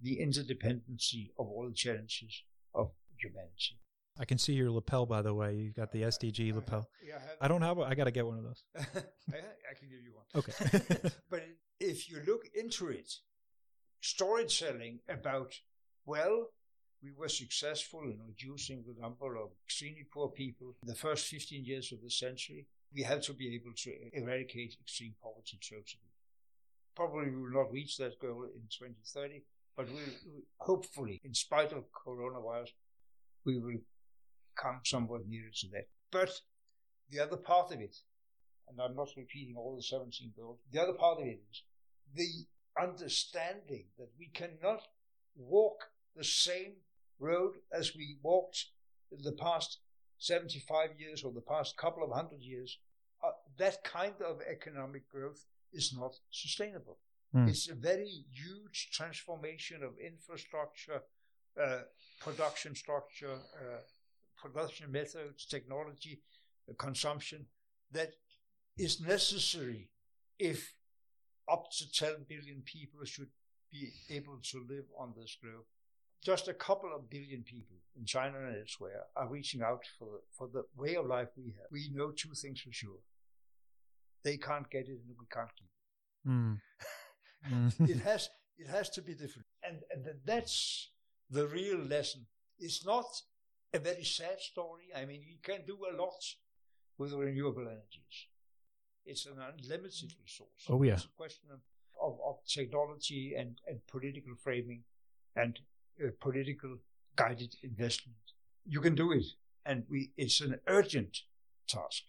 the 0.00 0.18
interdependency 0.18 1.30
of 1.38 1.46
all 1.46 1.68
the 1.68 1.74
challenges 1.74 2.42
of 2.74 2.90
humanity. 3.18 3.78
I 4.18 4.24
can 4.24 4.38
see 4.38 4.54
your 4.54 4.70
lapel. 4.70 5.06
By 5.06 5.22
the 5.22 5.34
way, 5.34 5.54
You've 5.56 5.74
got 5.74 5.92
the 5.92 6.02
SDG 6.02 6.54
lapel. 6.54 6.88
Yeah, 7.06 7.18
I, 7.40 7.44
I 7.44 7.48
don't 7.48 7.62
have. 7.62 7.78
I 7.78 7.94
got 7.94 8.04
to 8.04 8.10
get 8.10 8.26
one 8.26 8.38
of 8.38 8.44
those. 8.44 8.64
I, 8.76 9.38
I 9.38 9.74
can 9.78 9.88
give 9.88 10.02
you 10.02 10.12
one. 10.14 10.24
Okay. 10.34 11.10
but 11.30 11.46
if 11.80 12.10
you 12.10 12.22
look 12.26 12.44
into 12.54 12.88
it, 12.88 13.12
storytelling 14.00 15.00
about, 15.08 15.54
well, 16.04 16.50
we 17.02 17.12
were 17.12 17.28
successful 17.28 18.02
in 18.04 18.18
reducing 18.26 18.84
the 18.86 19.00
number 19.00 19.36
of 19.36 19.50
extremely 19.64 20.06
poor 20.12 20.28
people 20.28 20.74
in 20.82 20.88
the 20.88 20.94
first 20.94 21.26
15 21.26 21.64
years 21.64 21.92
of 21.92 22.02
the 22.02 22.10
century. 22.10 22.66
We 22.94 23.02
have 23.02 23.20
to 23.22 23.34
be 23.34 23.54
able 23.54 23.72
to 23.76 23.92
eradicate 24.12 24.76
extreme 24.80 25.14
poverty 25.22 25.58
totally. 25.62 26.10
Probably 26.94 27.30
we 27.30 27.42
will 27.42 27.62
not 27.62 27.72
reach 27.72 27.98
that 27.98 28.18
goal 28.18 28.44
in 28.44 28.62
2030, 28.70 29.42
but 29.76 29.86
we'll, 29.92 30.42
hopefully, 30.58 31.20
in 31.22 31.34
spite 31.34 31.72
of 31.72 31.84
coronavirus, 31.92 32.70
we 33.44 33.58
will 33.58 33.80
come 34.56 34.80
somewhat 34.84 35.26
nearer 35.26 35.50
to 35.60 35.68
that. 35.68 35.88
But 36.10 36.30
the 37.10 37.20
other 37.20 37.36
part 37.36 37.72
of 37.72 37.80
it, 37.80 37.96
and 38.68 38.80
I'm 38.80 38.96
not 38.96 39.08
repeating 39.16 39.56
all 39.56 39.76
the 39.76 39.82
17 39.82 40.32
goals, 40.36 40.58
the 40.72 40.82
other 40.82 40.94
part 40.94 41.20
of 41.20 41.26
it 41.26 41.40
is 41.50 41.62
the 42.14 42.46
understanding 42.80 43.86
that 43.98 44.08
we 44.18 44.28
cannot 44.34 44.82
walk 45.36 45.84
the 46.14 46.24
same 46.24 46.74
road 47.18 47.54
as 47.72 47.94
we 47.96 48.16
walked 48.22 48.66
in 49.10 49.22
the 49.22 49.32
past 49.32 49.78
75 50.18 50.90
years 50.98 51.22
or 51.22 51.32
the 51.32 51.40
past 51.40 51.76
couple 51.76 52.02
of 52.02 52.10
hundred 52.10 52.40
years. 52.40 52.78
Uh, 53.22 53.30
that 53.58 53.82
kind 53.84 54.14
of 54.26 54.40
economic 54.50 55.08
growth 55.08 55.44
is 55.72 55.94
not 55.96 56.14
sustainable. 56.30 56.98
Hmm. 57.32 57.48
It's 57.48 57.68
a 57.68 57.74
very 57.74 58.24
huge 58.32 58.90
transformation 58.92 59.82
of 59.82 59.92
infrastructure, 59.98 61.02
uh, 61.62 61.80
production 62.20 62.74
structure, 62.74 63.34
uh, 63.34 63.80
production 64.36 64.90
methods, 64.92 65.46
technology, 65.46 66.20
uh, 66.68 66.74
consumption 66.78 67.46
that 67.92 68.10
is 68.78 69.00
necessary 69.00 69.88
if 70.38 70.74
up 71.50 71.66
to 71.78 71.90
10 71.90 72.26
billion 72.28 72.62
people 72.64 73.04
should 73.04 73.28
be 73.70 73.90
able 74.10 74.38
to 74.42 74.64
live 74.68 74.84
on 74.98 75.12
this 75.16 75.36
globe. 75.42 75.64
Just 76.24 76.48
a 76.48 76.54
couple 76.54 76.90
of 76.94 77.08
billion 77.08 77.42
people 77.42 77.76
in 77.96 78.04
China 78.04 78.38
and 78.38 78.56
elsewhere 78.56 79.04
are 79.16 79.28
reaching 79.28 79.62
out 79.62 79.84
for 79.98 80.06
the, 80.06 80.20
for 80.36 80.48
the 80.52 80.64
way 80.76 80.96
of 80.96 81.06
life 81.06 81.28
we 81.36 81.44
have. 81.56 81.66
We 81.70 81.90
know 81.92 82.10
two 82.10 82.34
things 82.34 82.60
for 82.60 82.72
sure. 82.72 82.98
They 84.24 84.36
can't 84.36 84.68
get 84.70 84.88
it 84.88 84.98
and 85.06 85.16
we 85.18 85.26
can't 85.32 85.50
keep 85.56 85.68
Mm. 86.28 86.58
it. 87.78 87.90
it 87.90 87.98
has 88.02 88.28
it 88.58 88.66
has 88.68 88.90
to 88.90 89.02
be 89.02 89.12
different. 89.14 89.46
And, 89.62 89.78
and 89.92 90.04
that's 90.24 90.90
the 91.30 91.46
real 91.46 91.78
lesson. 91.78 92.26
It's 92.58 92.84
not 92.84 93.04
a 93.72 93.78
very 93.78 94.04
sad 94.04 94.40
story. 94.40 94.84
I 94.94 95.04
mean, 95.04 95.22
you 95.22 95.36
can 95.42 95.64
do 95.66 95.78
a 95.90 95.96
lot 95.96 96.22
with 96.98 97.12
renewable 97.12 97.62
energies. 97.62 98.26
It's 99.04 99.26
an 99.26 99.38
unlimited 99.38 100.14
resource. 100.20 100.66
Oh, 100.68 100.82
yeah. 100.82 100.94
It's 100.94 101.04
a 101.04 101.16
question 101.16 101.48
of, 101.52 101.60
of, 102.02 102.18
of 102.26 102.36
technology 102.46 103.34
and, 103.38 103.60
and 103.66 103.80
political 103.86 104.34
framing 104.42 104.82
and 105.36 105.60
uh, 106.02 106.08
political 106.20 106.78
guided 107.14 107.54
investment. 107.62 108.16
You 108.64 108.80
can 108.80 108.94
do 108.94 109.12
it. 109.12 109.26
And 109.64 109.84
we, 109.90 110.12
it's 110.16 110.40
an 110.40 110.60
urgent 110.66 111.18
task. 111.68 112.04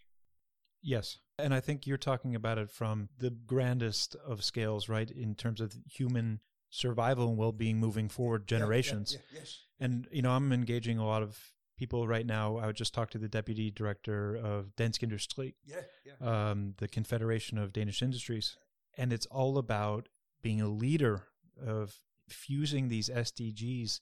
Yes. 0.82 1.18
And 1.38 1.54
I 1.54 1.60
think 1.60 1.86
you're 1.86 1.96
talking 1.96 2.34
about 2.34 2.58
it 2.58 2.70
from 2.70 3.08
the 3.18 3.30
grandest 3.30 4.16
of 4.26 4.44
scales, 4.44 4.88
right? 4.88 5.10
In 5.10 5.34
terms 5.34 5.60
of 5.60 5.74
human 5.86 6.40
survival 6.70 7.28
and 7.28 7.38
well 7.38 7.52
being 7.52 7.78
moving 7.78 8.08
forward 8.08 8.44
Yeah, 8.50 8.56
yeah, 8.56 8.60
generations. 8.60 9.12
yeah, 9.14 9.38
yes. 9.40 9.58
And, 9.80 10.06
you 10.10 10.22
know, 10.22 10.30
I'm 10.32 10.52
engaging 10.52 10.98
a 10.98 11.06
lot 11.06 11.22
of 11.22 11.38
people 11.76 12.06
right 12.08 12.26
now. 12.26 12.56
I 12.56 12.66
would 12.66 12.76
just 12.76 12.92
talk 12.94 13.10
to 13.10 13.18
the 13.18 13.28
deputy 13.28 13.70
director 13.70 14.34
of 14.36 14.74
Dansk 14.76 15.00
Industri, 15.08 15.54
Yeah, 15.64 15.80
yeah. 16.04 16.50
um, 16.50 16.74
the 16.78 16.88
Confederation 16.88 17.58
of 17.58 17.72
Danish 17.72 18.02
Industries. 18.02 18.56
And 18.96 19.12
it's 19.12 19.26
all 19.26 19.58
about 19.58 20.08
being 20.42 20.60
a 20.60 20.68
leader 20.68 21.24
of 21.64 22.00
fusing 22.28 22.88
these 22.88 23.08
SDGs 23.08 24.00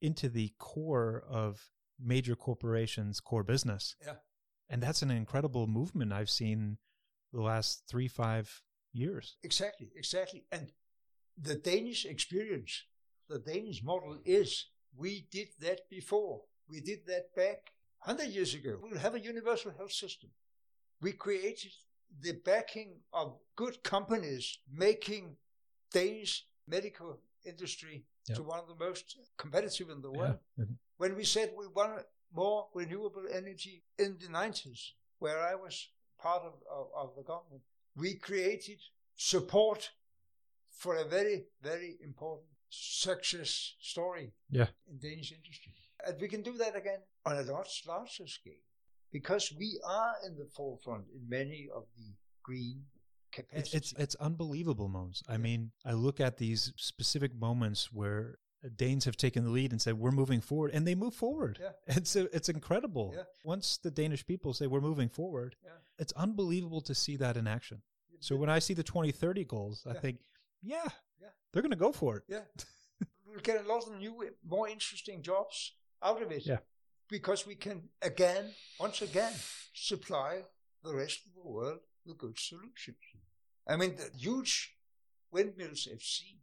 into 0.00 0.28
the 0.30 0.52
core 0.58 1.22
of 1.28 1.68
major 2.02 2.34
corporations' 2.34 3.20
core 3.20 3.44
business. 3.44 3.94
Yeah. 4.04 4.14
And 4.70 4.82
that's 4.82 5.02
an 5.02 5.10
incredible 5.10 5.66
movement 5.66 6.12
I've 6.12 6.30
seen 6.30 6.78
the 7.32 7.42
last 7.42 7.82
three, 7.86 8.08
five 8.08 8.62
years. 8.92 9.36
Exactly, 9.42 9.90
exactly. 9.94 10.44
And 10.50 10.72
the 11.36 11.54
Danish 11.56 12.04
experience, 12.04 12.84
the 13.28 13.38
Danish 13.38 13.82
model 13.82 14.18
is 14.24 14.66
we 14.96 15.26
did 15.30 15.48
that 15.60 15.88
before. 15.88 16.42
We 16.68 16.80
did 16.80 17.06
that 17.06 17.34
back 17.34 17.72
100 18.04 18.30
years 18.32 18.54
ago. 18.54 18.78
We'll 18.80 18.98
have 18.98 19.14
a 19.14 19.20
universal 19.20 19.72
health 19.72 19.92
system. 19.92 20.30
We 21.00 21.12
created 21.12 21.72
the 22.20 22.32
backing 22.32 23.00
of 23.12 23.38
good 23.56 23.82
companies 23.82 24.58
making 24.72 25.36
Danish 25.92 26.46
medical 26.66 27.20
industry 27.44 28.04
Yeah. 28.28 28.36
to 28.36 28.42
one 28.42 28.58
of 28.60 28.68
the 28.68 28.74
most 28.74 29.16
competitive 29.36 29.88
in 29.90 30.02
the 30.02 30.10
world. 30.10 30.38
Mhm. 30.58 30.76
When 30.98 31.14
we 31.16 31.24
said 31.24 31.54
we 31.56 31.66
wanted 31.68 32.04
more 32.32 32.68
renewable 32.74 33.26
energy 33.28 33.82
in 33.98 34.18
the 34.18 34.28
90s, 34.28 34.92
where 35.18 35.40
I 35.40 35.54
was 35.54 35.88
part 36.18 36.42
of, 36.42 36.54
of, 36.68 36.92
of 36.94 37.16
the 37.16 37.22
government, 37.22 37.62
we 37.96 38.14
created 38.16 38.80
support 39.16 39.90
for 40.82 40.96
a 40.96 41.04
very, 41.04 41.44
very 41.62 41.92
important 42.02 42.48
success 42.70 43.52
story 43.92 44.32
Yeah. 44.50 44.68
in 44.90 44.98
Danish 44.98 45.30
industry. 45.32 45.72
And 46.06 46.18
we 46.20 46.28
can 46.28 46.42
do 46.42 46.54
that 46.62 46.74
again 46.74 47.00
on 47.26 47.36
a 47.38 47.44
much 47.44 47.82
larger 47.86 48.26
scale 48.26 48.64
because 49.12 49.52
we 49.58 49.78
are 49.86 50.14
in 50.26 50.36
the 50.36 50.46
forefront 50.56 51.04
in 51.14 51.28
many 51.28 51.68
of 51.78 51.84
the 51.98 52.08
green 52.42 52.84
capacity. 53.30 53.76
It's, 53.76 53.92
it's 53.92 54.00
it's 54.04 54.14
unbelievable, 54.28 54.88
Mogens. 54.88 55.22
I 55.28 55.36
mean, 55.36 55.60
I 55.84 55.92
look 55.92 56.18
at 56.20 56.38
these 56.38 56.72
specific 56.76 57.32
moments 57.34 57.92
where 57.92 58.38
Danes 58.76 59.04
have 59.04 59.16
taken 59.16 59.44
the 59.44 59.50
lead 59.50 59.72
and 59.72 59.80
said 59.82 59.94
we're 59.98 60.10
moving 60.22 60.40
forward, 60.40 60.70
and 60.74 60.86
they 60.86 60.94
move 60.94 61.14
forward. 61.14 61.58
Yeah. 61.60 61.72
It's 61.98 62.16
it's 62.16 62.48
incredible. 62.48 63.08
Yeah. 63.16 63.24
Once 63.44 63.66
the 63.86 63.90
Danish 63.90 64.24
people 64.32 64.50
say 64.54 64.66
we're 64.66 64.88
moving 64.90 65.10
forward, 65.10 65.50
Yeah. 65.64 65.78
it's 66.02 66.14
unbelievable 66.26 66.80
to 66.90 66.94
see 66.94 67.16
that 67.18 67.36
in 67.36 67.46
action. 67.46 67.82
So 68.22 68.36
when 68.36 68.50
I 68.56 68.60
see 68.60 68.74
the 68.74 68.82
2030 68.82 69.44
goals, 69.44 69.76
I 69.86 69.94
think, 70.02 70.16
yeah, 70.62 70.88
Yeah. 71.20 71.28
they're 71.52 71.62
going 71.62 71.70
to 71.70 71.76
go 71.76 71.92
for 71.92 72.16
it. 72.18 72.22
Yeah. 72.28 72.44
we'll 73.26 73.40
get 73.40 73.64
a 73.64 73.68
lot 73.68 73.86
of 73.86 73.98
new, 73.98 74.14
more 74.46 74.68
interesting 74.68 75.22
jobs 75.22 75.74
out 76.02 76.22
of 76.22 76.30
it. 76.30 76.46
Yeah. 76.46 76.58
Because 77.08 77.46
we 77.46 77.56
can 77.56 77.88
again, 78.02 78.54
once 78.78 79.02
again, 79.02 79.32
supply 79.74 80.42
the 80.84 80.94
rest 80.94 81.26
of 81.26 81.34
the 81.34 81.48
world 81.48 81.80
with 82.06 82.18
good 82.18 82.38
solutions. 82.38 82.96
I 83.66 83.76
mean, 83.76 83.96
the 83.96 84.10
huge 84.16 84.76
windmills 85.32 85.88
sea 86.00 86.38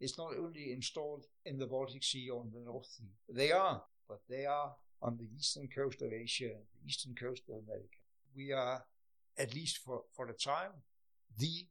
is 0.00 0.18
not 0.18 0.32
only 0.36 0.72
installed 0.72 1.24
in 1.44 1.58
the 1.58 1.66
Baltic 1.66 2.04
Sea 2.04 2.28
or 2.30 2.42
in 2.44 2.52
the 2.52 2.60
North 2.60 2.86
Sea. 2.86 3.10
They 3.28 3.52
are, 3.52 3.82
but 4.08 4.20
they 4.28 4.44
are 4.46 4.74
on 5.02 5.16
the 5.16 5.28
eastern 5.36 5.68
coast 5.68 6.02
of 6.02 6.12
Asia 6.12 6.48
the 6.48 6.86
eastern 6.86 7.14
coast 7.14 7.42
of 7.48 7.62
America. 7.64 7.98
We 8.34 8.52
are, 8.52 8.84
at 9.38 9.54
least 9.54 9.78
for, 9.78 10.02
for 10.14 10.26
the 10.26 10.34
time, 10.34 10.72
the 11.38 11.66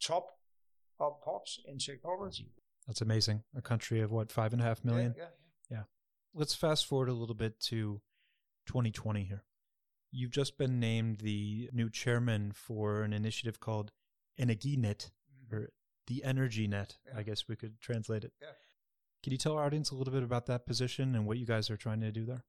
top 0.00 0.35
of 1.00 1.20
pops 1.22 1.60
in 1.66 1.78
technology. 1.78 2.52
That's 2.86 3.00
amazing. 3.00 3.42
A 3.56 3.62
country 3.62 4.00
of 4.00 4.12
what, 4.12 4.30
five 4.30 4.52
and 4.52 4.62
a 4.62 4.64
half 4.64 4.84
million? 4.84 5.14
Yeah, 5.16 5.24
yeah, 5.70 5.82
Let's 6.34 6.54
fast 6.54 6.86
forward 6.86 7.08
a 7.08 7.14
little 7.14 7.34
bit 7.34 7.58
to 7.68 8.00
2020 8.66 9.24
here. 9.24 9.44
You've 10.12 10.30
just 10.30 10.56
been 10.56 10.78
named 10.78 11.18
the 11.18 11.68
new 11.72 11.90
chairman 11.90 12.52
for 12.54 13.02
an 13.02 13.12
initiative 13.12 13.58
called 13.60 13.90
Energinet, 14.40 15.10
yeah. 15.20 15.56
Mm-hmm. 15.56 15.56
or 15.56 15.70
the 16.06 16.22
Energy 16.24 16.68
Net, 16.68 16.96
Yeah. 17.06 17.18
I 17.18 17.22
guess 17.22 17.48
we 17.48 17.56
could 17.56 17.80
translate 17.80 18.24
it. 18.24 18.32
Yeah. 18.40 18.48
Can 19.22 19.32
you 19.32 19.38
tell 19.38 19.54
our 19.54 19.64
audience 19.64 19.90
a 19.90 19.96
little 19.96 20.12
bit 20.12 20.22
about 20.22 20.46
that 20.46 20.66
position 20.66 21.16
and 21.16 21.26
what 21.26 21.38
you 21.38 21.46
guys 21.46 21.68
are 21.70 21.76
trying 21.76 22.00
to 22.00 22.12
do 22.12 22.24
there? 22.24 22.44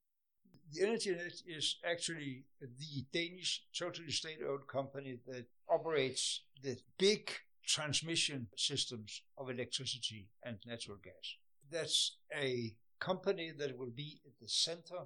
The 0.72 0.86
Energy 0.86 1.12
Net 1.12 1.42
is 1.48 1.78
actually 1.90 2.44
the 2.62 3.06
Danish 3.12 3.64
totally 3.78 4.12
state-owned 4.12 4.68
company 4.68 5.18
that 5.28 5.46
operates 5.70 6.42
the 6.62 6.78
big 7.00 7.32
transmission 7.68 8.48
systems 8.56 9.22
of 9.38 9.50
electricity 9.50 10.30
and 10.44 10.58
natural 10.66 10.98
gas. 11.04 11.36
That's 11.70 12.18
a 12.34 12.74
company 13.00 13.52
that 13.58 13.78
will 13.78 13.92
be 13.96 14.22
at 14.26 14.34
the 14.42 14.48
center 14.48 15.06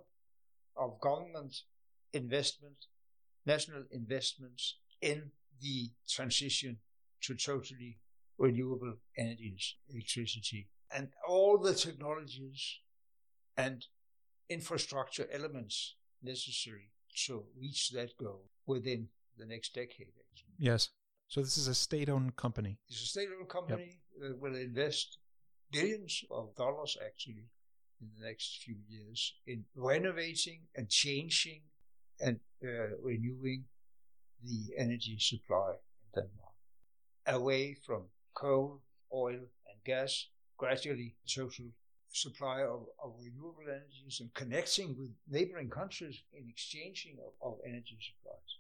of 0.78 1.00
government 1.02 1.56
investment, 2.14 2.86
national 3.46 3.84
investments 3.92 4.78
in 5.02 5.32
the 5.62 5.92
transition 6.08 6.78
to 7.22 7.36
totally 7.36 7.98
renewable 8.38 8.96
energies, 9.18 9.76
electricity, 9.90 10.68
and 10.94 11.10
all 11.28 11.58
the 11.58 11.74
technologies 11.74 12.80
and 13.58 13.86
infrastructure 14.50 15.28
elements 15.32 15.96
necessary 16.22 16.92
to 17.26 17.44
reach 17.60 17.92
that 17.92 18.18
goal 18.18 18.46
within 18.66 19.08
the 19.38 19.46
next 19.46 19.74
decade. 19.74 20.08
Yes. 20.58 20.90
So 21.32 21.40
this 21.40 21.58
is 21.58 21.70
a 21.70 21.74
state-owned 21.74 22.36
company. 22.36 22.78
It's 22.90 23.04
a 23.04 23.06
state-owned 23.06 23.48
company 23.48 24.02
that 24.20 24.38
will 24.38 24.58
invest 24.58 25.18
billions 25.72 26.26
of 26.30 26.54
dollars 26.58 26.98
actually 27.06 27.48
in 28.02 28.10
the 28.20 28.26
next 28.26 28.62
few 28.66 28.76
years 28.90 29.36
in 29.48 29.64
renovating 29.74 30.64
and 30.76 30.90
changing 30.90 31.62
and 32.20 32.38
uh, 32.62 32.98
renewing 33.02 33.64
the 34.44 34.76
energy 34.78 35.16
supply 35.20 35.76
in 36.04 36.22
Denmark 36.22 36.56
away 37.28 37.76
from 37.76 38.08
coal, 38.34 38.82
oil, 39.14 39.40
and 39.70 39.78
gas, 39.86 40.28
gradually 40.58 41.16
total 41.34 41.68
supply 42.12 42.64
of, 42.64 42.82
of 43.02 43.14
renewable 43.18 43.70
energies 43.70 44.20
and 44.20 44.34
connecting 44.34 44.98
with 44.98 45.12
neighboring 45.30 45.70
countries 45.70 46.24
in 46.34 46.50
exchanging 46.50 47.16
of, 47.26 47.32
of 47.42 47.60
energy 47.66 47.98
supplies. 48.02 48.52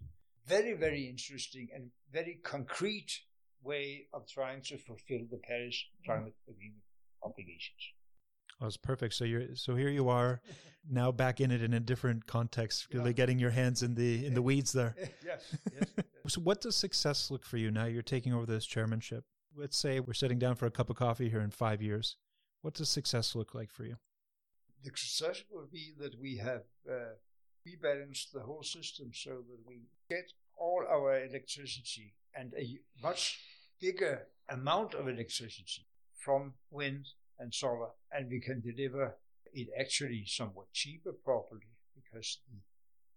Very, 0.47 0.73
very 0.73 1.07
interesting 1.07 1.67
and 1.73 1.91
very 2.11 2.39
concrete 2.43 3.11
way 3.63 4.07
of 4.13 4.27
trying 4.27 4.61
to 4.63 4.77
fulfill 4.77 5.21
the 5.29 5.37
Paris 5.37 5.81
Climate 6.05 6.33
Agreement 6.49 6.81
obligations. 7.23 7.79
Oh, 8.59 8.65
that's 8.65 8.77
perfect. 8.77 9.13
So 9.13 9.23
you're 9.23 9.55
so 9.55 9.75
here 9.75 9.89
you 9.89 10.09
are 10.09 10.41
now 10.89 11.11
back 11.11 11.41
in 11.41 11.51
it 11.51 11.61
in 11.63 11.73
a 11.73 11.79
different 11.79 12.25
context, 12.27 12.87
really 12.93 13.07
Yeah. 13.07 13.13
getting 13.13 13.39
your 13.39 13.49
hands 13.51 13.81
in 13.83 13.95
the 13.95 14.25
in 14.25 14.33
the 14.33 14.41
weeds 14.41 14.71
there. 14.71 14.95
yes, 15.25 15.55
yes. 15.73 15.89
So 16.27 16.41
what 16.41 16.61
does 16.61 16.75
success 16.75 17.31
look 17.31 17.45
for 17.45 17.57
you 17.57 17.71
now? 17.71 17.85
You're 17.85 18.01
taking 18.03 18.33
over 18.33 18.45
this 18.45 18.65
chairmanship. 18.65 19.23
Let's 19.55 19.77
say 19.77 19.99
we're 19.99 20.13
sitting 20.13 20.39
down 20.39 20.55
for 20.55 20.65
a 20.67 20.71
cup 20.71 20.89
of 20.89 20.95
coffee 20.95 21.29
here 21.29 21.41
in 21.41 21.51
five 21.51 21.81
years. 21.81 22.17
What 22.61 22.73
does 22.75 22.89
success 22.89 23.35
look 23.35 23.53
like 23.55 23.71
for 23.71 23.85
you? 23.85 23.97
the 24.83 24.89
success 24.95 25.43
will 25.51 25.67
be 25.71 25.93
that 25.99 26.19
we 26.19 26.37
have 26.37 26.63
uh, 26.89 27.13
rebalanced 27.68 28.32
the 28.32 28.41
whole 28.41 28.64
system 28.64 29.12
so 29.14 29.30
that 29.49 29.59
we 29.68 29.82
get 30.09 30.32
all 30.57 30.84
our 30.89 31.24
electricity 31.24 32.14
and 32.36 32.53
a 32.57 32.80
much 33.01 33.39
bigger 33.80 34.28
amount 34.49 34.93
of 34.93 35.07
electricity 35.07 35.86
from 36.16 36.53
wind 36.70 37.07
and 37.39 37.53
solar, 37.53 37.89
and 38.12 38.30
we 38.30 38.39
can 38.39 38.62
deliver 38.62 39.16
it 39.53 39.68
actually 39.80 40.24
somewhat 40.26 40.72
cheaper 40.72 41.12
properly 41.12 41.72
because 41.95 42.39
the 42.51 42.59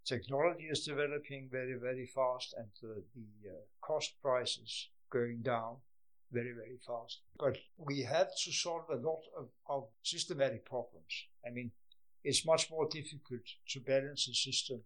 technology 0.04 0.64
is 0.64 0.84
developing 0.84 1.48
very, 1.50 1.74
very 1.74 2.06
fast 2.06 2.54
and 2.56 2.66
the, 2.82 3.02
the 3.14 3.50
uh, 3.50 3.54
cost 3.80 4.14
prices 4.22 4.88
going 5.10 5.42
down 5.42 5.76
very, 6.32 6.52
very 6.52 6.78
fast. 6.86 7.20
But 7.38 7.58
we 7.78 8.02
have 8.02 8.28
to 8.44 8.52
solve 8.52 8.84
a 8.90 8.96
lot 8.96 9.22
of, 9.38 9.48
of 9.68 9.84
systematic 10.02 10.64
problems. 10.64 11.26
I 11.46 11.50
mean, 11.50 11.70
it's 12.24 12.44
much 12.46 12.70
more 12.70 12.88
difficult 12.90 13.42
to 13.68 13.80
balance 13.80 14.28
a 14.28 14.34
system 14.34 14.80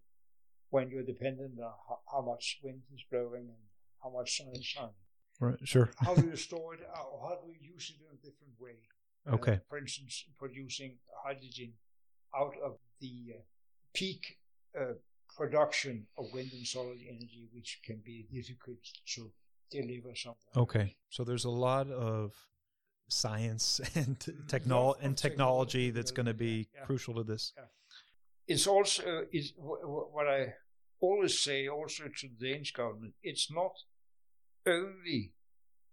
when 0.69 0.89
you're 0.89 1.03
dependent 1.03 1.53
on 1.59 1.71
how, 1.87 1.99
how 2.11 2.21
much 2.21 2.59
wind 2.63 2.81
is 2.93 3.01
blowing 3.09 3.47
and 3.47 3.63
how 4.03 4.09
much 4.11 4.37
sun 4.37 4.47
is 4.53 4.65
shining. 4.65 4.93
Right. 5.39 5.55
Sure. 5.63 5.89
How 5.99 6.13
do 6.15 6.25
you 6.27 6.35
store 6.35 6.73
it? 6.73 6.81
Or 7.11 7.29
how 7.29 7.35
do 7.41 7.47
you 7.49 7.73
use 7.73 7.93
it 7.95 8.03
in 8.03 8.09
a 8.13 8.17
different 8.17 8.53
way? 8.59 8.75
Uh, 9.25 9.35
Okay. 9.35 9.59
for 9.69 9.77
instance, 9.77 10.25
producing 10.37 10.97
hydrogen 11.23 11.71
out 12.37 12.53
of 12.63 12.77
the 12.99 13.35
uh, 13.37 13.41
peak 13.93 14.37
uh, 14.77 14.93
production 15.37 16.07
of 16.17 16.25
wind 16.33 16.51
and 16.51 16.67
solar 16.67 16.91
energy, 17.07 17.47
which 17.53 17.79
can 17.85 18.01
be 18.05 18.27
difficult 18.33 18.79
to 19.15 19.31
deliver 19.71 20.13
somewhere. 20.13 20.37
Okay. 20.57 20.95
So 21.09 21.23
there's 21.23 21.45
a 21.45 21.49
lot 21.49 21.89
of 21.89 22.33
science 23.09 23.79
and 23.95 24.19
Mm, 24.19 24.47
technol 24.47 24.87
lot 24.87 24.97
and 25.01 25.17
technology 25.17 25.91
that's 25.91 26.11
going 26.11 26.25
to 26.25 26.33
be 26.33 26.67
crucial 26.85 27.13
to 27.15 27.23
this. 27.23 27.53
it's 28.47 28.67
also 28.67 29.25
is 29.31 29.53
what 29.57 30.27
I 30.27 30.53
always 30.99 31.39
say 31.39 31.67
also 31.67 32.03
to 32.05 32.27
the 32.27 32.51
Danish 32.51 32.73
government. 32.73 33.13
It's 33.23 33.51
not 33.51 33.73
only 34.65 35.33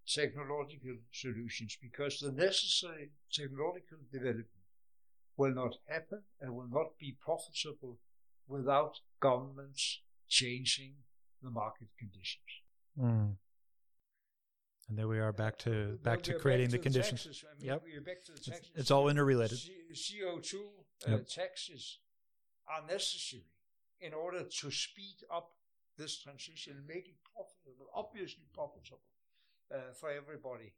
technological 0.07 0.97
solutions 1.13 1.77
because 1.81 2.21
the 2.21 2.33
necessary 2.33 3.11
technological 3.33 3.99
development 4.13 4.47
will 5.37 5.55
not 5.55 5.77
happen 5.89 6.23
and 6.41 6.55
will 6.55 6.69
not 6.69 6.99
be 6.99 7.17
profitable 7.21 7.99
without 8.49 9.01
governments 9.21 10.01
changing 10.29 10.95
the 11.43 11.51
market 11.51 11.89
conditions. 11.99 12.63
Mm. 12.99 13.37
And 14.89 14.97
there 14.97 15.09
we 15.09 15.19
are 15.19 15.33
back 15.33 15.59
to 15.59 15.99
back 16.03 16.23
to 16.23 16.33
we 16.33 16.37
are 16.37 16.41
creating 16.41 16.71
the 16.71 16.77
to 16.79 16.83
conditions. 16.83 17.45
I 17.45 17.55
mean, 17.59 17.67
Yep. 17.67 17.83
we 17.85 17.95
are 17.97 18.01
back 18.01 18.25
to 18.25 18.33
the 18.33 18.39
It's, 18.39 18.47
taxes. 18.47 18.71
it's 18.77 18.91
all 18.91 19.09
interrelated. 19.09 19.59
CO 19.91 20.39
two 20.39 20.71
uh, 21.07 21.11
Yep. 21.13 21.27
taxes 21.29 21.99
are 22.69 22.87
necessary 22.87 23.45
in 24.01 24.15
order 24.15 24.45
to 24.45 24.71
speed 24.71 25.17
up 25.31 25.51
this 25.97 26.19
transition 26.23 26.77
and 26.77 26.87
make 26.87 27.09
it 27.09 27.17
profitable, 27.25 27.89
obviously 27.95 28.45
profitable 28.53 29.01
uh, 29.75 29.93
for 29.93 30.11
everybody. 30.11 30.73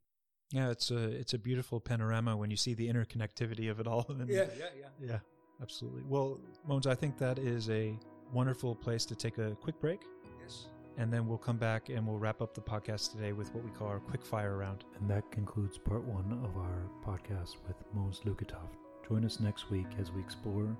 Yeah, 0.53 0.71
it's 0.71 0.91
a 0.91 0.97
it's 1.11 1.35
a 1.35 1.39
beautiful 1.39 1.79
panorama 1.81 2.35
when 2.37 2.51
you 2.51 2.57
see 2.57 2.73
the 2.73 2.89
interconnectivity 2.89 3.71
of 3.71 3.81
it 3.81 3.87
all. 3.87 4.07
And 4.09 4.27
Yeah, 4.31 4.47
yeah, 4.57 4.71
yeah. 4.81 4.89
yeah, 4.99 5.19
absolutely. 5.61 6.03
Well, 6.05 6.41
Mogens, 6.67 6.87
I 6.87 6.95
think 6.95 7.19
that 7.19 7.39
is 7.39 7.69
a 7.69 7.99
wonderful 8.33 8.75
place 8.75 9.05
to 9.07 9.15
take 9.15 9.37
a 9.39 9.55
quick 9.57 9.79
break, 9.81 10.01
Yes. 10.41 10.69
And 10.99 11.13
then 11.13 11.29
we'll 11.29 11.39
come 11.39 11.59
back 11.59 11.91
and 11.91 12.05
we'll 12.05 12.19
wrap 12.19 12.43
up 12.43 12.55
the 12.55 12.61
podcast 12.61 13.13
today 13.13 13.33
with 13.33 13.55
what 13.55 13.63
we 13.63 13.71
call 13.71 13.87
our 13.87 14.01
quick 14.01 14.25
fire 14.25 14.57
round. 14.57 14.83
And 14.99 15.09
that 15.09 15.31
concludes 15.31 15.79
part 15.79 16.03
one 16.03 16.41
of 16.45 16.57
our 16.57 16.91
podcast 17.07 17.55
with 17.69 17.77
Mogens 17.97 18.25
Lykketoft. 18.25 18.75
Join 19.09 19.25
us 19.25 19.39
next 19.39 19.71
week 19.71 19.87
as 20.01 20.11
we 20.11 20.21
explore 20.21 20.77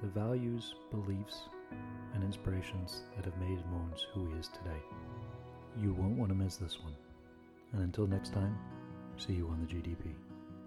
the 0.00 0.06
values, 0.06 0.76
beliefs, 0.92 1.48
and 2.14 2.22
inspirations 2.22 3.02
that 3.16 3.24
have 3.24 3.36
made 3.38 3.58
Mogens 3.64 4.02
who 4.14 4.30
he 4.30 4.38
is 4.38 4.46
today. 4.46 4.80
You 5.82 5.94
won't 5.94 6.16
want 6.16 6.30
to 6.30 6.36
miss 6.36 6.56
this 6.56 6.78
one. 6.80 6.94
And 7.72 7.82
until 7.82 8.06
next 8.06 8.32
time, 8.32 8.56
see 9.16 9.32
you 9.32 9.48
on 9.48 9.58
the 9.60 9.66
GDP. 9.66 10.12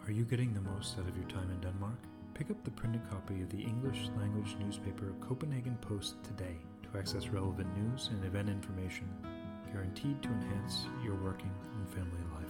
Are 0.05 0.11
you 0.11 0.25
getting 0.25 0.53
the 0.53 0.59
most 0.59 0.99
out 0.99 1.07
of 1.07 1.15
your 1.15 1.27
time 1.29 1.49
in 1.51 1.61
Denmark? 1.61 1.99
Pick 2.33 2.51
up 2.51 2.61
the 2.65 2.71
printed 2.71 3.09
copy 3.09 3.41
of 3.41 3.49
the 3.49 3.61
English 3.61 4.09
language 4.17 4.57
newspaper 4.59 5.13
Copenhagen 5.21 5.77
Post 5.81 6.21
today 6.21 6.57
to 6.91 6.99
access 6.99 7.27
relevant 7.29 7.67
news 7.77 8.09
and 8.11 8.23
event 8.25 8.49
information. 8.49 9.07
guaranteed 9.71 10.19
to 10.23 10.29
enhance 10.29 10.87
your 11.03 11.15
working 11.23 11.51
and 11.77 11.87
family 11.89 12.23
life. 12.33 12.48